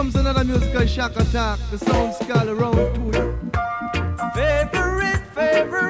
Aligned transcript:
comes 0.00 0.14
another 0.14 0.44
musical 0.44 0.86
shock 0.86 1.14
attack. 1.16 1.58
The 1.70 1.76
sound 1.76 2.14
scale 2.14 2.48
around 2.48 2.74
to 2.94 3.20
it. 3.20 3.34
Favorite, 4.34 5.22
favorite 5.34 5.89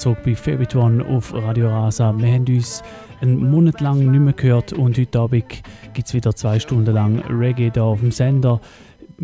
zurück 0.00 0.20
bei 0.24 0.34
Favorite 0.34 0.78
One 0.78 1.04
auf 1.04 1.34
Radio 1.34 1.68
Rasa. 1.68 2.14
Wir 2.16 2.32
haben 2.32 2.46
uns 2.48 2.82
einen 3.20 3.50
Monat 3.50 3.82
lang 3.82 4.10
nicht 4.10 4.20
mehr 4.20 4.32
gehört 4.32 4.72
und 4.72 4.96
heute 4.96 5.18
Abend 5.18 5.62
gibt 5.92 6.08
es 6.08 6.14
wieder 6.14 6.34
zwei 6.34 6.58
Stunden 6.58 6.94
lang 6.94 7.20
Reggae 7.28 7.70
hier 7.70 7.84
auf 7.84 8.00
dem 8.00 8.10
Sender 8.10 8.62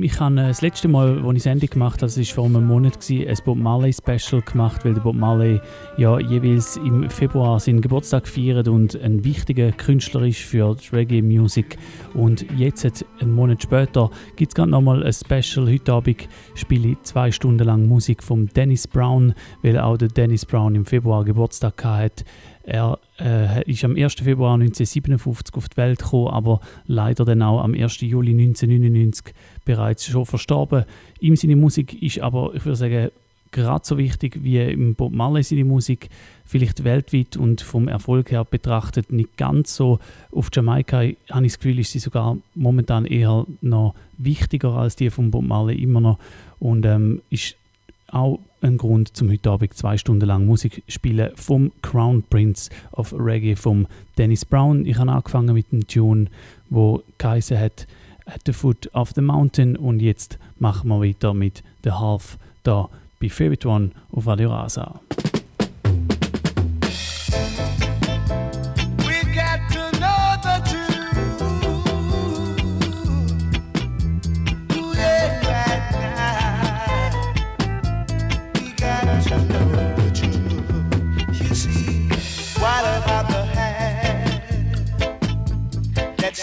ich 0.07 0.21
habe 0.21 0.41
äh, 0.41 0.49
das 0.49 0.63
letzte 0.63 0.87
Mal, 0.87 1.25
als 1.25 1.37
ich 1.37 1.43
Sendung 1.43 1.69
gemacht 1.69 2.03
habe, 2.03 2.13
das 2.13 2.17
war 2.17 2.25
vor 2.25 2.45
einem 2.47 2.67
Monat, 2.67 2.99
ein 3.11 3.37
Bob 3.45 3.59
Marley 3.59 3.93
Special 3.93 4.41
gemacht, 4.41 4.85
weil 4.85 4.95
der 4.95 5.01
Bob 5.01 5.17
Marley 5.17 5.61
ja 5.97 6.19
jeweils 6.21 6.77
im 6.77 7.11
Februar 7.11 7.59
seinen 7.59 7.81
Geburtstag 7.81 8.29
feiert 8.29 8.69
und 8.69 8.95
ein 9.01 9.25
wichtiger 9.25 9.73
Künstler 9.73 10.23
ist 10.23 10.39
für 10.39 10.77
die 10.77 10.95
Reggae-Musik. 10.95 11.77
Und 12.15 12.47
jetzt, 12.57 13.05
einen 13.21 13.35
Monat 13.35 13.63
später, 13.63 14.11
gibt 14.37 14.53
es 14.53 14.55
gerade 14.55 14.71
nochmal 14.71 15.05
ein 15.05 15.13
Special. 15.13 15.69
Heute 15.69 15.93
Abend 15.93 16.29
spiele 16.55 16.91
ich 16.91 17.03
zwei 17.03 17.33
Stunden 17.33 17.65
lang 17.65 17.87
Musik 17.87 18.23
von 18.23 18.49
Dennis 18.55 18.87
Brown, 18.87 19.35
weil 19.63 19.79
auch 19.79 19.97
der 19.97 20.09
Dennis 20.09 20.47
Brown 20.47 20.77
im 20.77 20.85
Februar 20.85 21.25
Geburtstag 21.25 21.85
hatte. 21.85 22.25
Er 22.67 22.99
äh, 23.21 23.71
ist 23.71 23.85
am 23.85 23.95
1. 23.95 24.15
Februar 24.15 24.55
1957 24.55 25.55
auf 25.55 25.69
die 25.69 25.77
Welt 25.77 26.01
gekommen, 26.01 26.29
aber 26.29 26.61
leider 26.87 27.25
dann 27.25 27.43
auch 27.43 27.63
am 27.63 27.75
1. 27.75 28.01
Juli 28.01 28.33
1999 28.33 29.33
bereits 29.67 30.07
schon 30.07 30.25
verstorben. 30.25 30.87
Ihm 31.21 31.37
seine 31.37 31.57
Musik 31.57 32.03
ist 32.03 32.21
aber, 32.21 32.55
ich 32.55 32.65
würde 32.65 32.77
sagen, 32.77 33.11
gerade 33.53 33.85
so 33.85 33.99
wichtig 33.99 34.39
wie 34.43 34.59
im 34.61 34.95
Bob 34.95 35.13
Marley 35.13 35.43
seine 35.43 35.65
Musik, 35.65 36.09
vielleicht 36.45 36.85
weltweit 36.85 37.37
und 37.37 37.61
vom 37.61 37.89
Erfolg 37.89 38.31
her 38.31 38.45
betrachtet 38.45 39.13
nicht 39.13 39.37
ganz 39.37 39.77
so. 39.77 39.99
Auf 40.33 40.49
Jamaika 40.53 40.99
habe 40.99 41.47
ich 41.47 41.53
das 41.53 41.59
Gefühl, 41.59 41.79
ist 41.79 41.93
sie 41.93 41.99
sogar 41.99 42.39
momentan 42.55 43.05
eher 43.05 43.47
noch 43.61 43.95
wichtiger 44.19 44.71
als 44.75 44.97
die 44.97 45.11
von 45.11 45.31
Bob 45.31 45.45
Marley 45.45 45.83
immer 45.83 46.01
noch 46.01 46.19
und 46.59 46.87
ähm, 46.87 47.23
ist 47.31 47.57
auch 48.09 48.39
ein 48.63 48.77
Grund, 48.77 49.17
zum 49.17 49.31
heute 49.31 49.51
Abend 49.51 49.75
zwei 49.75 49.99
Stunden 49.99 50.27
lang 50.27 50.47
Musik 50.47 50.83
spielen 50.89 51.31
vom 51.35 51.73
Crown 51.83 52.23
Prince 52.29 52.71
of 52.93 53.15
Reggae 53.17 53.57
von 53.57 53.87
Dennis 54.17 54.45
Brown. 54.45 54.87
Ich 54.87 54.99
habe 54.99 55.11
angefangen 55.11 55.55
mit 55.55 55.67
einem 55.73 55.87
Tune, 55.87 56.27
wo 56.71 57.03
geheißen 57.19 57.59
hat 57.59 57.87
At 58.27 58.43
the 58.45 58.53
Foot 58.53 58.89
of 58.93 59.13
the 59.15 59.23
Mountain. 59.23 59.77
Und 59.77 60.01
jetzt 60.01 60.39
machen 60.59 60.89
wir 60.89 61.01
weiter 61.01 61.33
mit 61.35 61.63
The 61.85 61.93
Half 61.93 62.39
da 62.63 62.89
bei 63.21 63.31
Favorite 63.31 63.69
One 63.69 63.93
auf 64.13 64.27
Radio 64.27 64.51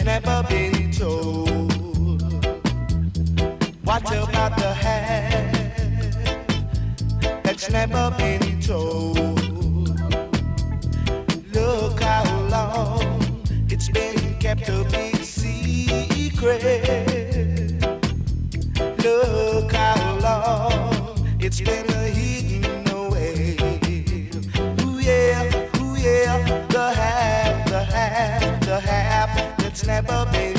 never 0.05 0.43
been 0.49 0.72
about 4.45 4.59
the 4.59 4.73
hand 4.73 5.55
that's 7.43 7.69
never 7.69 8.13
been 8.17 8.59
told? 8.59 9.17
Look 11.53 12.01
how 12.01 12.25
long 12.49 13.41
it's 13.69 13.87
been 13.89 14.37
kept 14.39 14.67
a 14.67 14.83
big 14.91 15.15
secret. 15.23 16.51
Look 19.03 19.71
how 19.71 20.17
long 20.19 21.37
It's 21.39 21.61
been 21.61 21.87
hidden 21.87 22.87
away. 22.89 23.55
Ooh 24.81 24.99
yeah, 24.99 25.79
ooh 25.79 25.95
yeah, 25.95 26.67
the 26.67 26.91
half, 26.99 27.69
the 27.69 27.83
half, 27.83 28.65
the 28.65 28.79
half 28.79 29.57
that's 29.57 29.85
never 29.85 30.25
been 30.33 30.52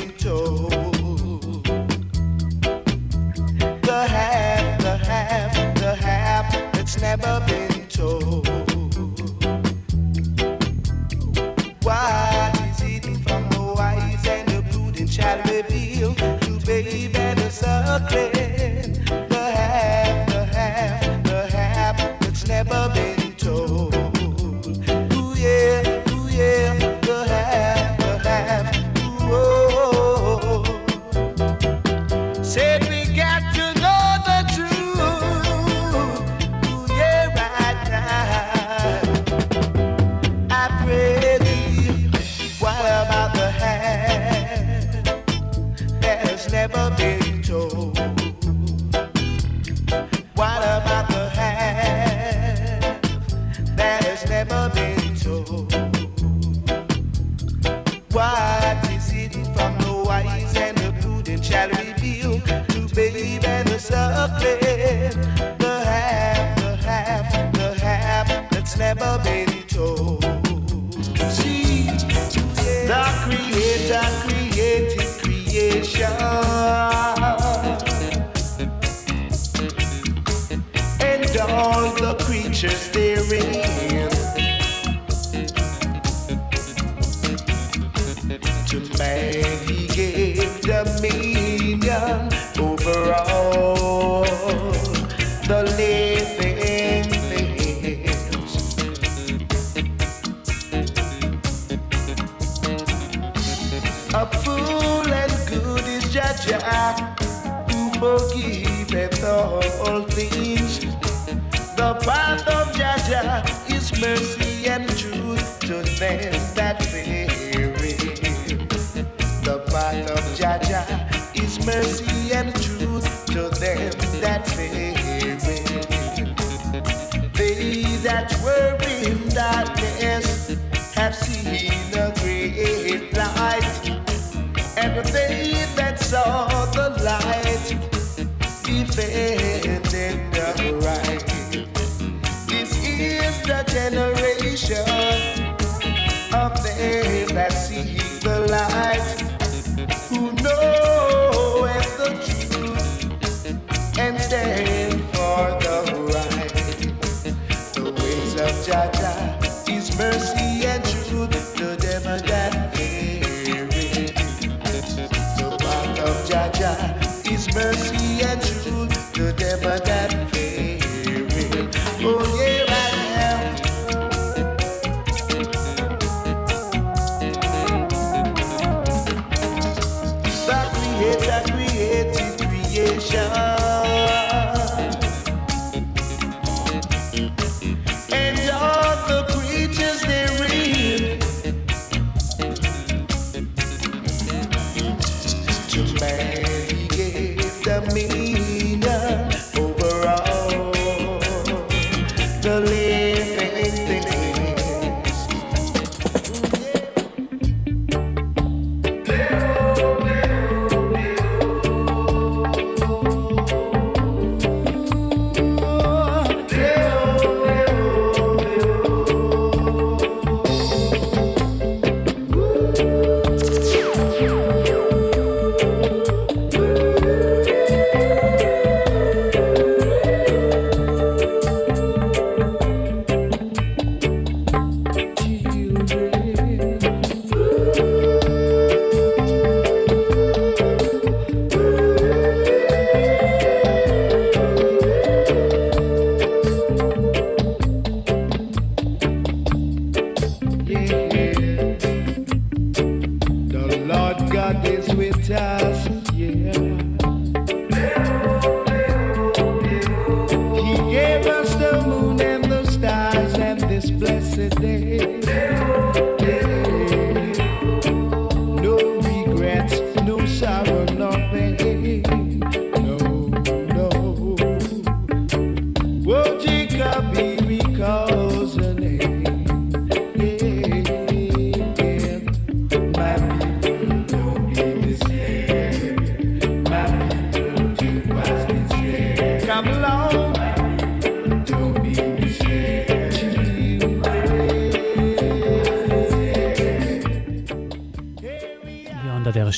end 139.41 140.39
up 140.39 140.85
right. 140.85 141.14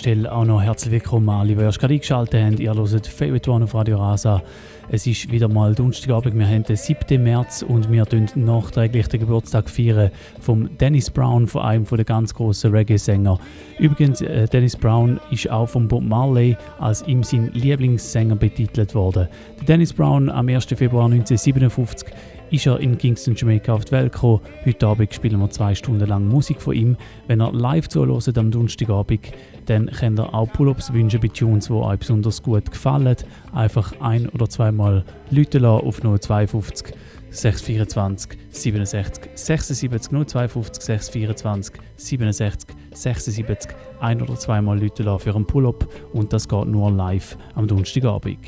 Stelle 0.06 0.30
auch 0.30 0.44
noch 0.44 0.62
herzlich 0.62 0.92
willkommen 0.92 1.28
alle, 1.28 1.56
die 1.56 1.60
erst 1.60 1.80
gerade 1.80 1.94
eingeschaltet 1.94 2.40
haben. 2.40 2.58
Ihr 2.58 2.72
hört 2.72 3.08
Favorite 3.08 3.50
One 3.50 3.64
auf 3.64 3.74
Radio 3.74 3.96
Rasa. 3.96 4.40
Es 4.88 5.04
ist 5.04 5.32
wieder 5.32 5.48
mal 5.48 5.74
Donnerstagabend, 5.74 6.38
wir 6.38 6.46
haben 6.46 6.62
den 6.62 6.76
7. 6.76 7.20
März 7.20 7.62
und 7.62 7.90
wir 7.90 8.06
feiern 8.06 8.28
nachträglich 8.36 9.08
den 9.08 9.18
Geburtstag 9.18 9.68
feiern 9.68 10.12
von 10.38 10.70
Dennis 10.78 11.10
Brown, 11.10 11.48
von 11.48 11.62
einem 11.62 11.84
der 11.86 12.04
ganz 12.04 12.32
großen 12.32 12.70
Reggae-Sänger. 12.70 13.40
Übrigens, 13.80 14.20
äh, 14.20 14.46
Dennis 14.46 14.76
Brown 14.76 15.18
ist 15.32 15.50
auch 15.50 15.66
von 15.66 15.88
Bob 15.88 16.04
Marley 16.04 16.56
als 16.78 17.02
ihm 17.08 17.24
sein 17.24 17.50
Lieblingssänger 17.52 18.36
betitelt 18.36 18.94
worden. 18.94 19.26
Dennis 19.66 19.92
Brown 19.92 20.30
am 20.30 20.48
1. 20.48 20.66
Februar 20.66 21.06
1957 21.06 22.10
ist 22.50 22.66
er 22.66 22.78
in 22.78 22.96
Kingston, 22.96 23.34
Jamaica 23.34 23.72
auf 23.72 23.84
die 23.84 23.90
Welt 23.92 24.12
gekommen. 24.12 24.40
Heute 24.64 24.86
Abend 24.86 25.12
spielen 25.12 25.40
wir 25.40 25.50
zwei 25.50 25.74
Stunden 25.74 26.06
lang 26.06 26.28
Musik 26.28 26.62
von 26.62 26.76
ihm. 26.76 26.96
Wenn 27.26 27.40
er 27.40 27.52
live 27.52 27.88
zuhört 27.88 28.38
am 28.38 28.52
Donnerstagabend, 28.52 29.32
dann 29.66 29.86
könnt 29.86 30.18
ihr 30.18 30.32
auch 30.34 30.50
Pull-Ups 30.52 30.92
wünschen 30.92 31.20
bei 31.20 31.28
Tunes, 31.28 31.66
die 31.66 31.72
euch 31.72 31.98
besonders 31.98 32.42
gut 32.42 32.70
gefallen. 32.70 33.16
Einfach 33.52 33.92
ein- 34.00 34.28
oder 34.28 34.48
zweimal 34.48 35.04
Leute 35.30 35.68
auf 35.68 36.00
052 36.00 36.94
624 37.30 38.38
67 38.50 39.30
76 39.34 40.10
052 40.26 40.82
624 40.82 41.74
67 41.96 42.76
76 42.94 43.70
ein- 44.00 44.22
oder 44.22 44.36
zweimal 44.36 44.80
Leute 44.80 45.18
für 45.18 45.34
einen 45.34 45.46
Pull-Up 45.46 45.86
und 46.12 46.32
das 46.32 46.48
geht 46.48 46.66
nur 46.66 46.90
live 46.90 47.36
am 47.54 47.66
Donnerstagabend. 47.66 48.38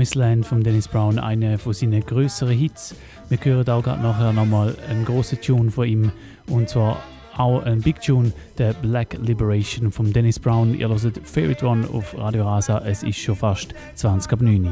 Promised 0.00 0.46
von 0.46 0.62
Dennis 0.62 0.88
Brown, 0.88 1.18
einer 1.18 1.58
von 1.58 1.74
seinen 1.74 2.00
größeren 2.00 2.56
Hits. 2.56 2.94
Wir 3.28 3.38
hören 3.42 3.68
auch 3.68 3.82
gerade 3.82 4.00
nachher 4.00 4.32
nochmal 4.32 4.74
einen 4.88 5.04
grossen 5.04 5.38
Tune 5.42 5.70
von 5.70 5.86
ihm 5.86 6.12
und 6.48 6.70
zwar 6.70 7.02
auch 7.36 7.62
ein 7.64 7.82
Big 7.82 8.00
Tune, 8.00 8.32
der 8.56 8.72
Black 8.72 9.18
Liberation 9.20 9.92
von 9.92 10.10
Dennis 10.10 10.38
Brown. 10.38 10.74
Ihr 10.74 10.88
hört 10.88 11.20
Favorite 11.24 11.66
One 11.66 11.86
auf 11.92 12.16
Radio 12.16 12.44
Rasa, 12.44 12.78
es 12.86 13.02
ist 13.02 13.18
schon 13.18 13.36
fast 13.36 13.74
20 13.96 14.32
ab 14.32 14.40
9 14.40 14.70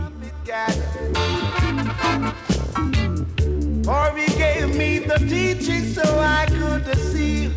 For 3.84 4.12
he 4.16 4.34
gave 4.38 4.74
me 4.78 5.00
the 5.00 5.18
teaching 5.28 5.92
so 5.92 6.00
I 6.18 6.46
could 6.46 6.86
deceive 6.86 7.52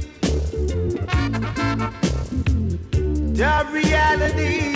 the 3.34 3.66
reality 3.72 4.71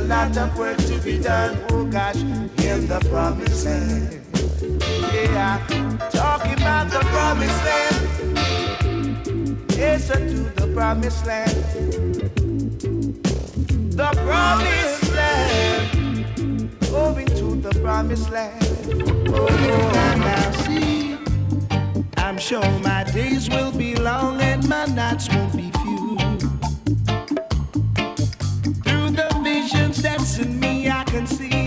a 0.00 0.04
lot 0.04 0.36
of 0.36 0.56
work 0.58 0.78
to 0.78 0.98
be 1.00 1.18
done, 1.18 1.58
oh 1.70 1.84
gosh, 1.84 2.16
in 2.16 2.86
the 2.86 3.00
promised 3.10 3.66
land. 3.66 4.20
Yeah, 5.12 5.58
talking 6.10 6.54
about 6.54 6.90
the 6.90 7.00
promised 7.12 7.64
land. 7.68 7.96
Yes, 9.76 10.08
to 10.08 10.16
the 10.60 10.72
promised 10.74 11.26
land. 11.26 11.50
The 13.92 14.10
promised 14.24 15.12
land. 15.14 16.70
Moving 16.90 17.26
to 17.26 17.56
the 17.56 17.78
promised 17.80 18.30
land. 18.30 18.64
Oh, 19.28 19.48
and 19.48 20.20
now 20.20 20.50
see. 20.62 21.18
I'm 22.16 22.38
sure 22.38 22.70
my 22.80 23.04
days 23.04 23.50
will 23.50 23.72
be 23.72 23.94
long 23.96 24.40
and 24.40 24.66
my 24.68 24.86
nights 24.86 25.28
won't 25.28 25.56
be 25.56 25.69
to 30.40 30.46
me, 30.46 30.88
I 30.88 31.04
can 31.04 31.26
see. 31.26 31.59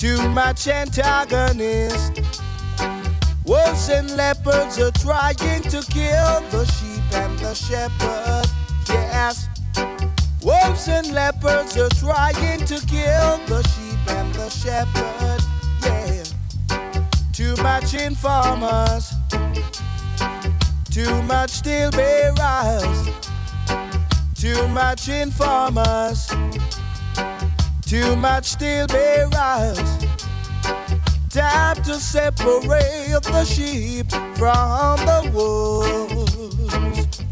Yeah. 0.00 0.28
much 0.28 0.68
antagonist. 0.68 2.20
Wolves 3.44 3.88
and 3.88 4.10
leopards 4.16 4.78
are 4.78 4.92
trying 4.92 5.62
to 5.62 5.82
kill 5.90 6.40
the 6.50 6.64
sheep 6.76 7.14
and 7.14 7.38
the 7.38 7.54
shepherd. 7.54 8.46
Yes. 8.88 9.48
Wolves 10.42 10.86
and 10.88 11.12
leopards 11.12 11.76
are 11.76 11.88
trying 11.90 12.64
to 12.66 12.76
kill 12.86 13.38
the 13.46 13.62
sheep 13.72 14.14
and 14.16 14.34
the 14.34 14.48
shepherd. 14.50 15.42
Yeah. 15.82 17.04
Too 17.32 17.56
much 17.62 17.94
informers. 17.94 19.14
Too 20.90 21.22
much 21.22 21.50
still 21.50 21.90
bearers. 21.90 23.08
Too 24.34 24.68
much 24.68 25.08
informers, 25.08 26.30
too 27.88 28.14
much 28.16 28.44
still 28.44 28.86
steel 28.86 28.86
bearers. 28.86 29.78
Time 31.30 31.76
to 31.84 31.94
separate 31.94 33.22
the 33.22 33.44
sheep 33.44 34.10
from 34.36 34.98
the 35.06 35.30
wolves. 35.32 37.22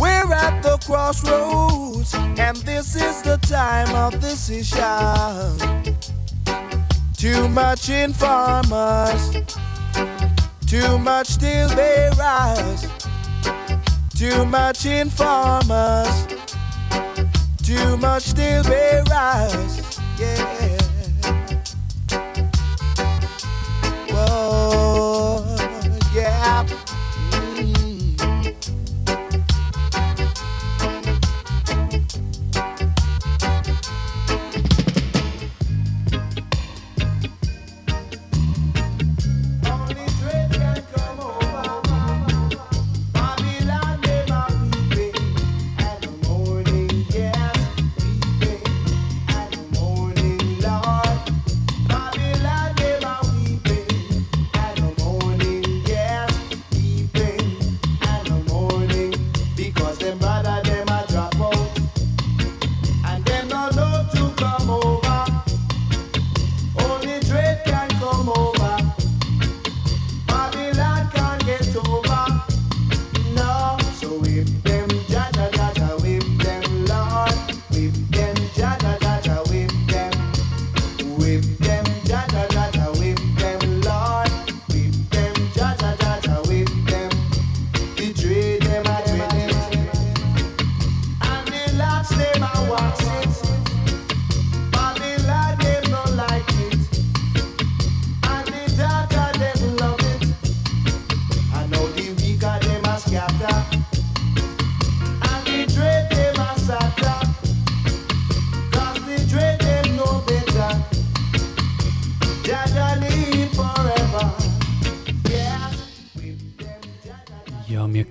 We're 0.00 0.32
at 0.32 0.62
the 0.62 0.78
crossroads, 0.86 2.14
and 2.14 2.56
this 2.64 2.96
is 2.96 3.20
the 3.20 3.36
time 3.42 3.94
of 3.94 4.18
decision. 4.20 4.78
Too 7.18 7.46
much 7.50 7.90
informers, 7.90 9.36
too 10.66 10.98
much 10.98 11.26
still 11.26 11.68
steel 11.68 11.76
bearers. 11.76 12.86
Too 14.16 14.46
much 14.46 14.86
informers, 14.86 16.26
too 17.64 17.96
much 17.96 18.24
still 18.24 18.62
be 18.64 19.10
rise. 19.10 19.98
Yeah. 20.18 20.73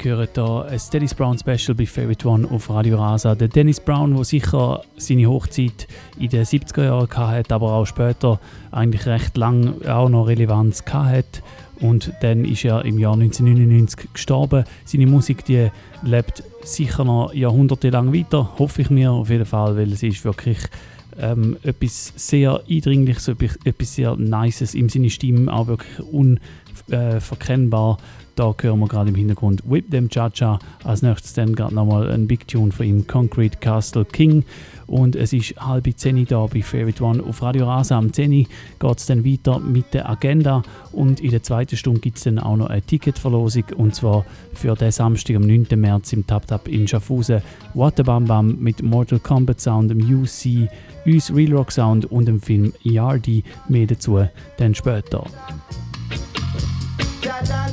Hören 0.04 0.28
hier 0.34 0.66
ein 0.66 0.82
Dennis 0.92 1.14
Brown 1.14 1.38
Special 1.38 1.76
bei 1.76 1.86
Favorite 1.86 2.28
One 2.28 2.50
auf 2.50 2.70
Radio 2.70 2.98
Rasa. 2.98 3.36
Der 3.36 3.48
Dennis 3.48 3.80
Brown, 3.80 4.16
der 4.16 4.24
sicher 4.24 4.82
seine 4.98 5.28
Hochzeit 5.28 5.88
in 6.20 6.30
den 6.30 6.44
70er 6.44 6.84
Jahren 6.84 7.10
hatte, 7.10 7.56
aber 7.56 7.74
auch 7.74 7.86
später 7.86 8.40
eigentlich 8.72 9.06
recht 9.06 9.38
lang 9.38 9.82
auch 9.86 10.10
noch 10.10 10.28
Relevanz 10.28 10.84
hatte. 10.86 11.42
Und 11.80 12.12
dann 12.22 12.46
ist 12.46 12.66
er 12.66 12.86
im 12.86 13.00
Jahr 13.00 13.14
1999 13.14 14.14
gestorben. 14.14 14.64
Seine 14.86 15.08
Musik 15.08 15.46
die 15.46 15.70
lebt 16.02 16.44
sicher 16.64 17.04
noch 17.04 17.34
jahrhundertelang 17.34 18.14
weiter, 18.14 18.58
hoffe 18.58 18.84
ich 18.84 18.90
mir 18.90 19.12
auf 19.12 19.30
jeden 19.30 19.46
Fall, 19.46 19.76
weil 19.76 19.92
es 19.92 20.04
ist 20.04 20.26
wirklich 20.26 20.60
ähm, 21.20 21.58
etwas 21.64 22.14
sehr 22.16 22.62
Eindringliches, 22.70 23.28
etwas 23.28 23.96
sehr 23.96 24.16
Nices 24.16 24.76
in 24.76 24.90
seiner 24.90 25.10
Stimme, 25.10 25.52
auch 25.52 25.68
wirklich 25.68 26.00
unverkennbar. 26.00 27.98
Da 28.36 28.54
hören 28.60 28.80
wir 28.80 28.88
gerade 28.88 29.10
im 29.10 29.16
Hintergrund 29.16 29.62
Whip 29.70 29.92
Them 29.92 30.10
Cha-Cha. 30.10 30.58
Als 30.84 31.04
nächstes 31.04 31.34
dann 31.34 31.54
gerade 31.54 31.76
nochmal 31.76 32.10
ein 32.10 32.28
Big 32.28 32.48
Tune 32.48 32.72
von 32.72 32.86
ihm, 32.86 33.06
Concrete 33.06 33.58
Castle 33.60 34.06
King. 34.06 34.44
Und 34.88 35.16
es 35.16 35.34
ist 35.34 35.56
halb 35.58 35.88
zehn 35.96 36.26
da 36.26 36.46
bei 36.48 36.62
Favorite 36.62 37.04
One 37.04 37.24
auf 37.24 37.42
Radio 37.42 37.66
Rasa. 37.66 37.98
Am 37.98 38.12
10 38.12 38.32
geht 38.32 38.98
es 38.98 39.06
dann 39.06 39.24
weiter 39.24 39.60
mit 39.60 39.94
der 39.94 40.10
Agenda. 40.10 40.64
Und 40.92 41.20
in 41.20 41.32
der 41.32 41.44
zweiten 41.44 41.78
Stunde 41.78 42.00
gibt 42.00 42.18
es 42.18 42.24
dann 42.24 42.40
auch 42.40 42.58
noch 42.58 42.68
eine 42.68 42.82
Ticketverlosung. 42.82 43.66
Und 43.78 43.96
zwar 43.96 44.26
für 44.54 44.76
den 44.76 44.92
Samstag 44.92 45.36
am 45.36 45.44
9. 45.44 45.68
März 45.76 46.14
im 46.14 46.26
Tap 46.26 46.48
Tap 46.48 46.68
in 46.68 46.88
Schaffhausen. 46.88 47.42
What 47.74 48.04
Bam 48.04 48.26
Bam 48.26 48.58
mit 48.60 48.82
Mortal 48.82 49.20
Kombat 49.20 49.62
Sound, 49.62 49.92
dem 49.92 50.00
UC, 50.00 50.70
uns 51.06 51.34
Real 51.34 51.54
Rock 51.54 51.72
Sound 51.72 52.12
und 52.12 52.26
dem 52.26 52.42
Film 52.42 52.74
Yardy. 52.82 53.44
Mehr 53.70 53.88
dazu 53.88 54.26
dann 54.58 54.76
später. 54.76 55.26
Jaja 57.24 57.68
live 57.68 57.73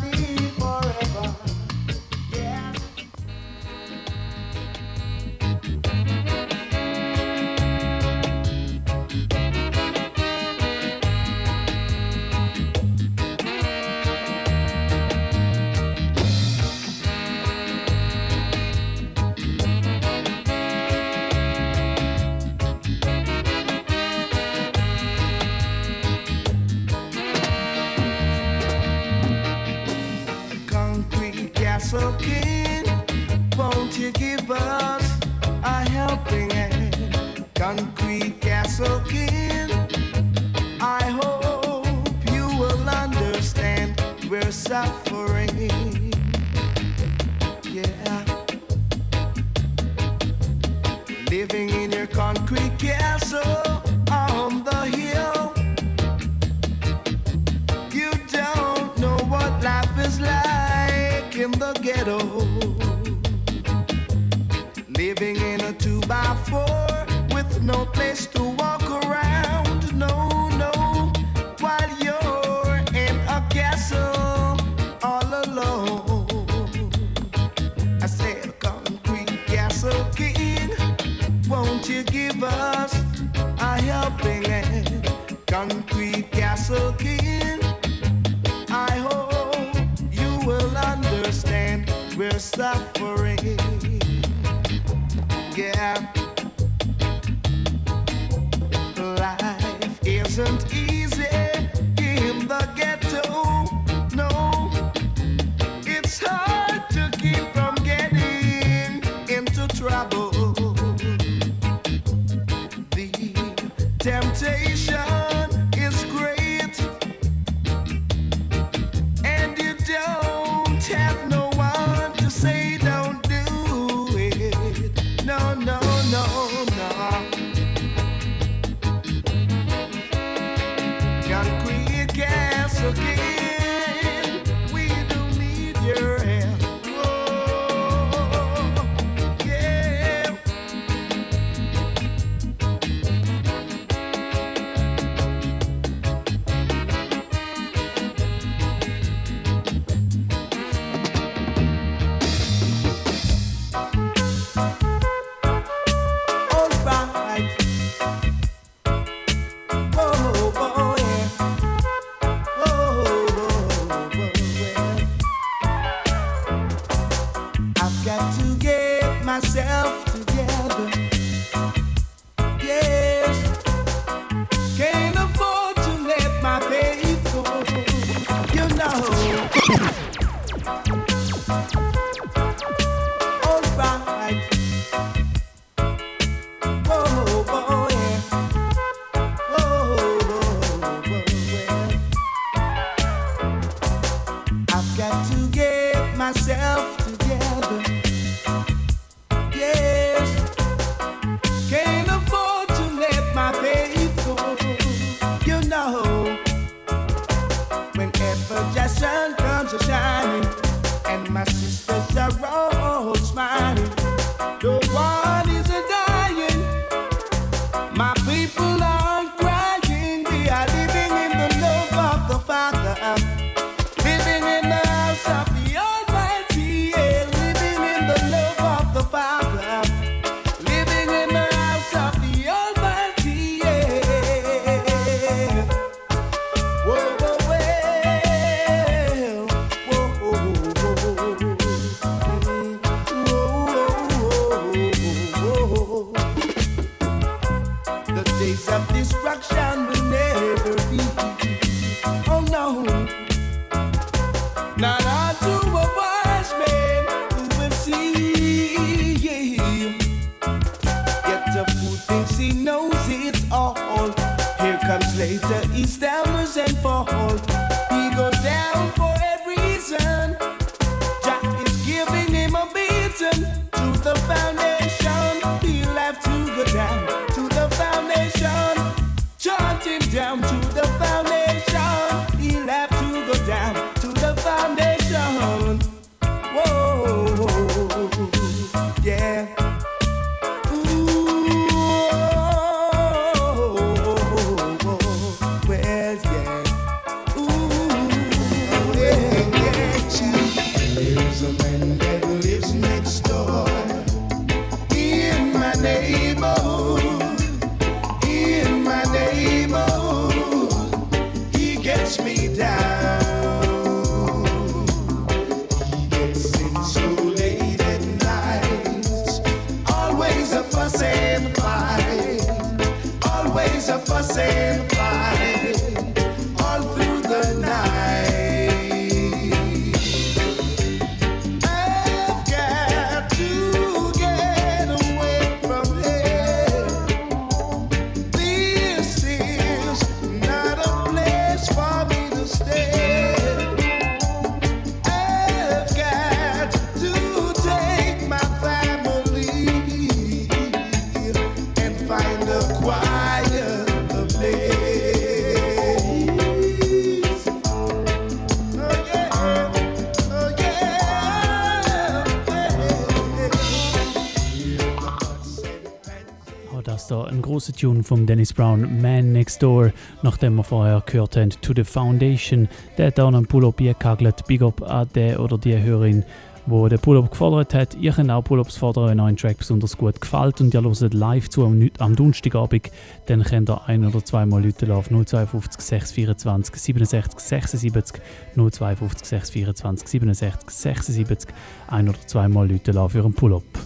große 367.61 367.75
Tune 367.75 368.03
von 368.03 368.25
Dennis 368.25 368.55
Brown, 368.55 369.03
Man 369.03 369.33
Next 369.33 369.63
Door, 369.63 369.93
nachdem 370.23 370.55
wir 370.55 370.65
vorher 370.65 371.03
gehört 371.05 371.37
haben, 371.37 371.51
To 371.61 371.75
the 371.77 371.85
Foundation. 371.85 372.69
Der 372.97 373.09
hat 373.09 373.19
dann 373.19 373.35
einen 373.35 373.45
Pull-Up 373.45 373.77
gekagelt. 373.77 374.47
Big 374.47 374.63
up 374.63 374.81
an 374.81 375.07
den 375.15 375.37
oder 375.37 375.59
die 375.59 375.79
Hörerin, 375.79 376.25
wo 376.65 376.89
der 376.89 376.97
Pull-Up 376.97 377.31
gefordert 377.31 377.75
hat. 377.75 377.95
Ihr 377.97 378.13
könnt 378.13 378.31
auch 378.31 378.43
Pull-Ups 378.43 378.79
fordern, 378.79 379.11
wenn 379.11 379.21
euch 379.21 379.29
ein 379.29 379.37
Track 379.37 379.59
besonders 379.59 379.99
gut 379.99 380.19
gefällt 380.23 380.63
und 380.63 380.73
ihr 380.73 380.83
hört 380.83 381.13
live 381.13 381.51
zu 381.51 381.67
am, 381.67 381.91
am 381.99 382.17
Donnerstagabend, 382.17 382.91
dann 383.27 383.43
könnt 383.43 383.69
ihr 383.69 383.87
ein- 383.87 384.07
oder 384.07 384.25
zweimal 384.25 384.65
Leute 384.65 384.95
auf 384.95 385.11
052 385.11 385.83
624 385.83 386.77
67 386.77 387.39
76 387.39 388.23
052 388.57 389.29
624 389.29 390.09
67 390.09 390.71
76 390.71 391.55
ein- 391.89 392.09
oder 392.09 392.21
zweimal 392.27 392.71
Leute 392.71 392.95
für 393.11 393.23
einen 393.23 393.35
Pull-Up. 393.35 393.80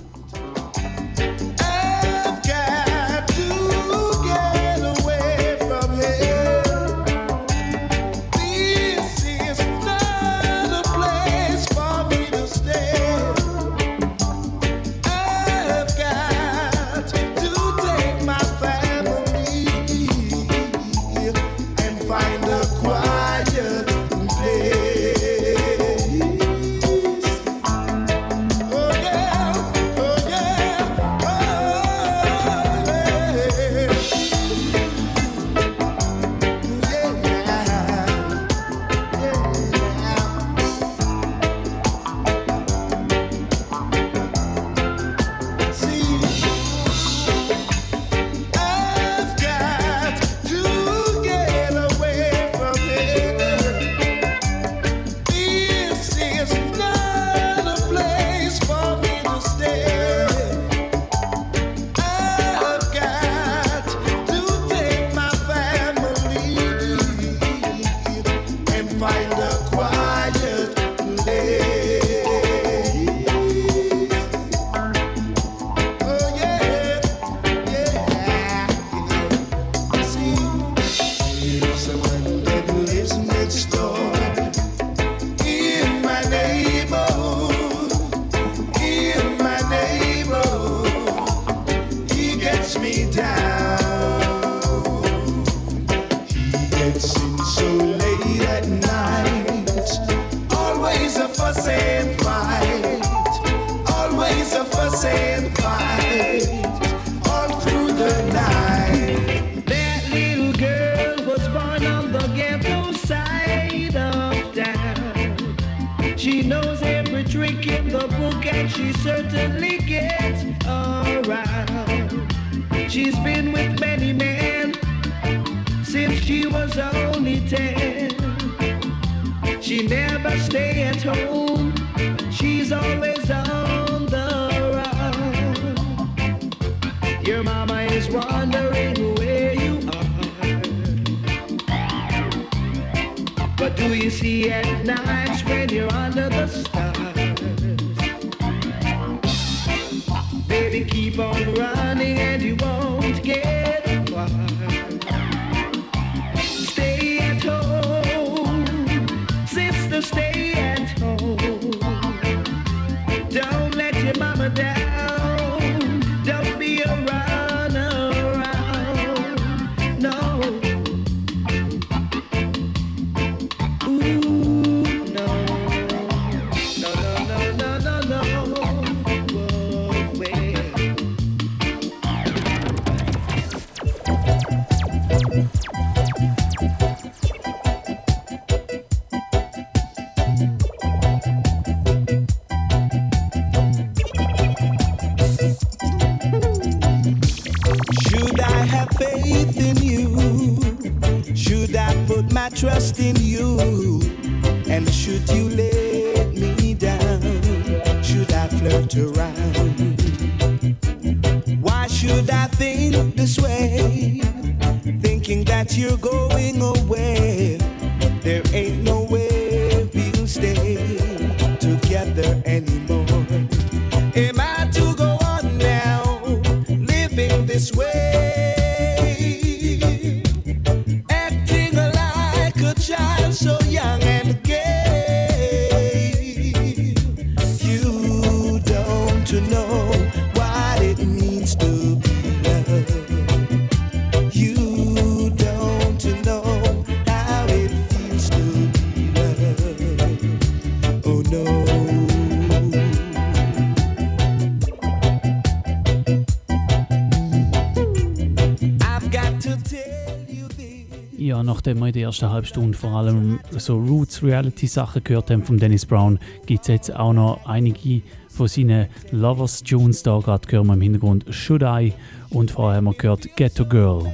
Der 262.05 262.09
ersten 262.09 262.29
halben 262.29 262.47
Stunde 262.47 262.77
vor 262.77 262.91
allem 262.91 263.41
so 263.57 263.79
Roots-Reality-Sachen 263.79 265.05
gehört 265.05 265.31
haben 265.31 265.43
von 265.43 265.57
Dennis 265.57 265.87
Brown, 265.87 266.19
gibt 266.45 266.61
es 266.61 266.69
jetzt 266.69 266.95
auch 266.95 267.15
noch 267.15 267.47
einige 267.47 268.03
von 268.29 268.47
seinen 268.47 268.89
Lovers-Tunes 269.11 270.03
da. 270.03 270.19
Gerade 270.19 270.47
hören 270.51 270.67
wir 270.67 270.75
im 270.75 270.83
Hintergrund 270.83 271.25
Should 271.31 271.63
I 271.63 271.95
und 272.29 272.51
vorher 272.51 272.77
haben 272.77 272.85
wir 272.85 272.93
gehört 272.93 273.27
Ghetto 273.37 273.65
Girl. 273.65 274.13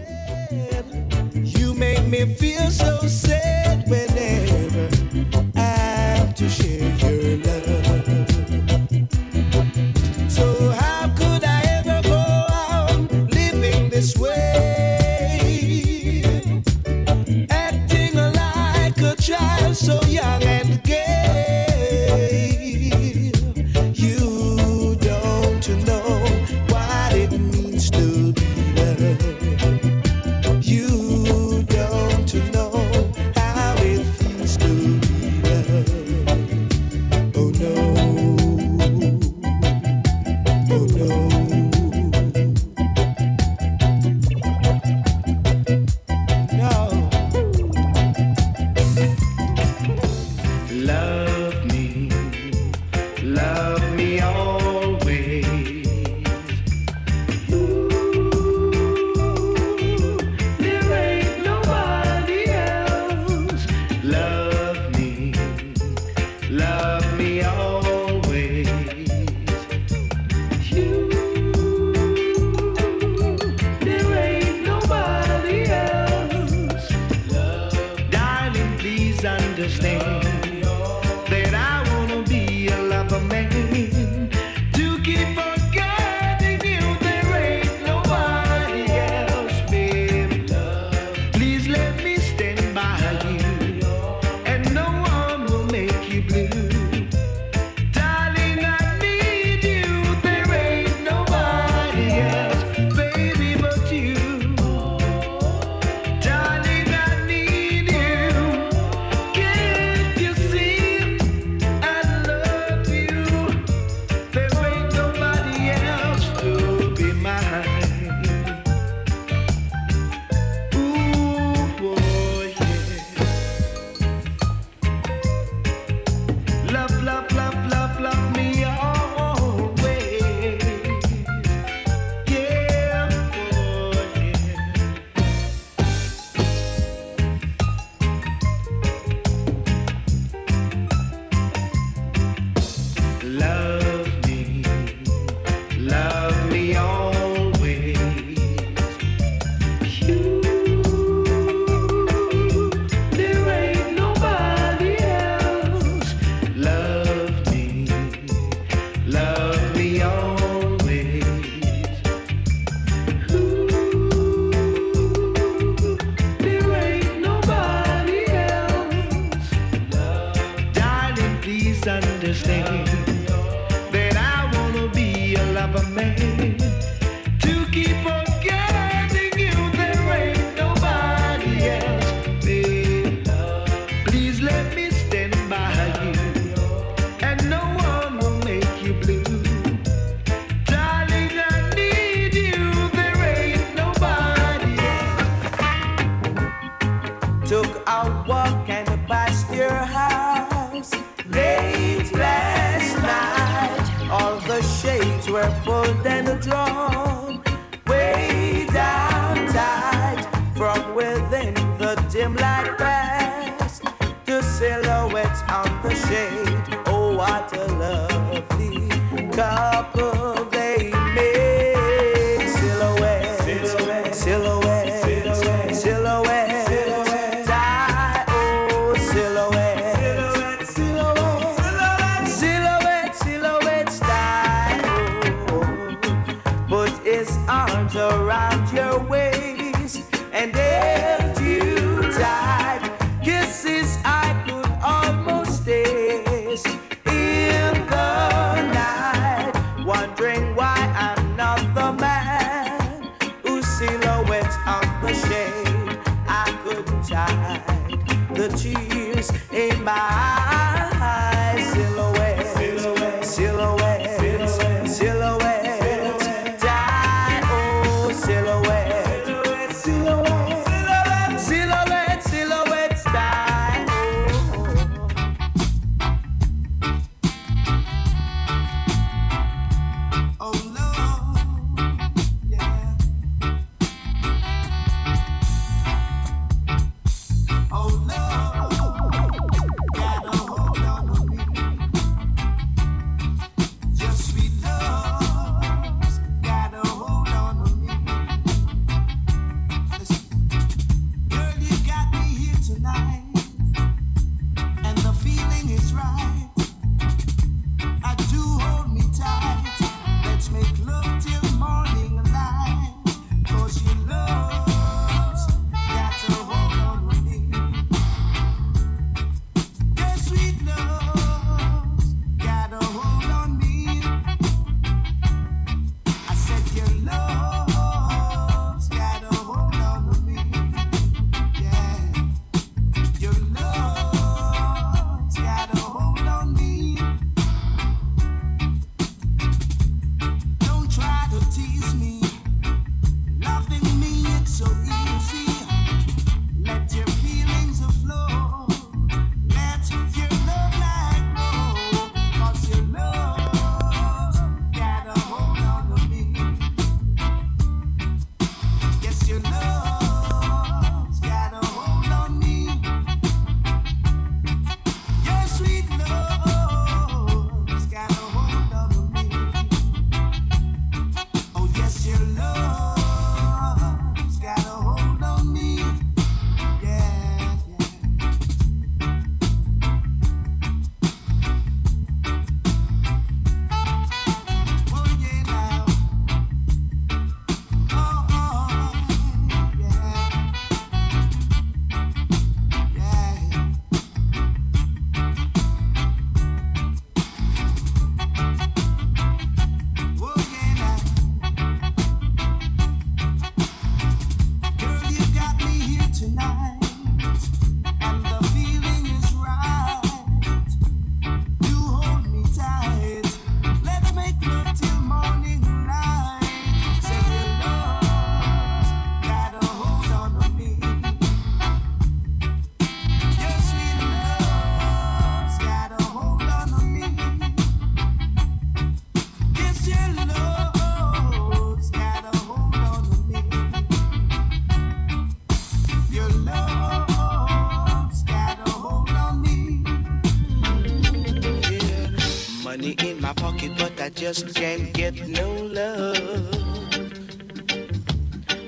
just 444.21 444.55
can't 444.55 444.93
get 444.93 445.15
no 445.29 445.51
love. 445.51 446.53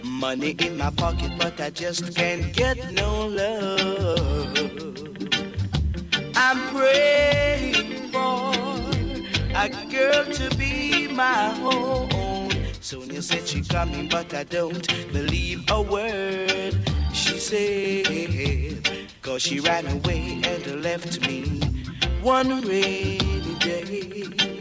Money 0.03 0.53
in 0.53 0.79
my 0.79 0.89
pocket, 0.93 1.31
but 1.39 1.61
I 1.61 1.69
just 1.69 2.17
can't 2.17 2.55
get 2.55 2.91
no 2.91 3.27
love. 3.27 4.57
I'm 6.35 6.59
praying 6.75 8.11
for 8.13 8.55
a 9.55 9.69
girl 9.91 10.25
to 10.25 10.57
be 10.57 11.09
my 11.09 11.55
own. 11.61 12.51
Sonia 12.81 13.21
said 13.21 13.47
she 13.47 13.61
coming, 13.61 14.09
but 14.09 14.33
I 14.33 14.45
don't 14.45 14.89
believe 15.13 15.67
a 15.69 15.83
word 15.83 16.79
she 17.13 17.39
said. 17.39 18.89
Cause 19.21 19.43
she 19.43 19.61
ran 19.61 19.87
away 19.87 20.41
and 20.47 20.83
left 20.83 21.21
me 21.27 21.61
one 22.23 22.63
rainy 22.63 23.55
day. 23.61 24.52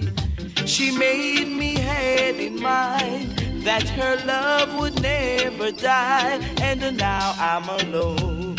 She 0.71 0.89
made 0.89 1.49
me 1.49 1.75
head 1.75 2.35
in 2.35 2.61
mind 2.61 3.37
that 3.65 3.89
her 3.89 4.15
love 4.25 4.73
would 4.79 5.01
never 5.01 5.69
die, 5.69 6.39
and 6.61 6.95
now 6.95 7.33
I'm 7.37 7.67
alone, 7.67 8.55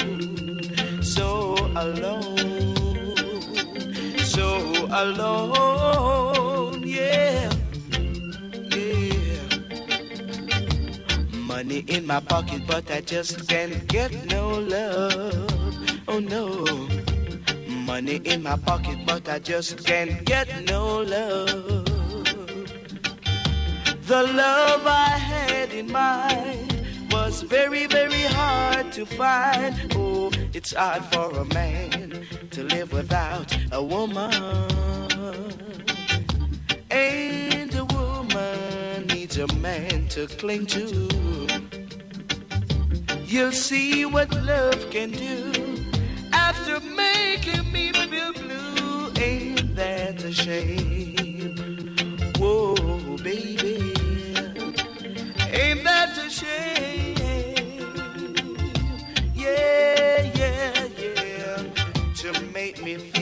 so 1.03 1.55
alone, 1.75 3.17
so 4.19 4.59
alone, 4.91 6.83
yeah. 6.87 7.51
money 11.47 11.85
in 11.89 12.07
my 12.07 12.21
pocket, 12.21 12.61
but 12.67 12.91
I 12.91 13.01
just 13.01 13.49
can't 13.49 13.87
get 13.87 14.13
no 14.27 14.59
love. 14.59 15.49
Oh 16.09 16.21
no. 16.21 16.67
Money 17.87 18.17
in 18.17 18.43
my 18.43 18.57
pocket, 18.57 18.99
but 19.07 19.27
I 19.31 19.39
just 19.39 19.83
can't 19.87 20.25
get 20.27 20.49
no 20.67 21.01
love. 21.01 21.92
The 24.13 24.25
love 24.25 24.87
I 24.87 25.17
had 25.17 25.73
in 25.73 25.91
mind 25.91 26.85
was 27.11 27.41
very, 27.41 27.87
very 27.87 28.25
hard 28.25 28.93
to 28.93 29.07
find. 29.07 29.75
Oh, 29.95 30.31
it's 30.53 30.75
hard 30.75 31.03
for 31.05 31.31
a 31.31 31.47
man 31.47 32.27
to 32.51 32.63
live 32.63 32.93
without 32.93 33.57
a 33.73 33.83
woman. 33.83 34.35
And 36.91 37.75
a 37.75 37.85
woman 37.87 39.07
needs 39.07 39.39
a 39.39 39.47
man 39.55 40.09
to 40.09 40.27
cling 40.27 40.67
to. 40.67 41.09
You'll 43.25 43.53
see 43.53 44.05
what 44.05 44.31
love 44.43 44.91
can 44.91 45.13
do 45.13 45.87
after 46.35 46.81
making 46.81 47.73
me 47.73 47.93
feel 47.95 48.35
blue. 48.35 49.11
Ain't 49.17 49.75
that 49.75 50.23
a 50.23 50.33
shame? 50.35 51.57
Whoa, 52.37 52.75
baby. 53.25 54.02
Ain't 55.53 55.85
that 55.85 56.17
a 56.17 56.31
shame? 56.31 57.17
Yeah, 59.35 60.33
yeah, 60.35 60.89
yeah. 60.99 61.65
To 62.15 62.41
make 62.55 62.83
me 62.83 62.97
feel. 62.97 63.22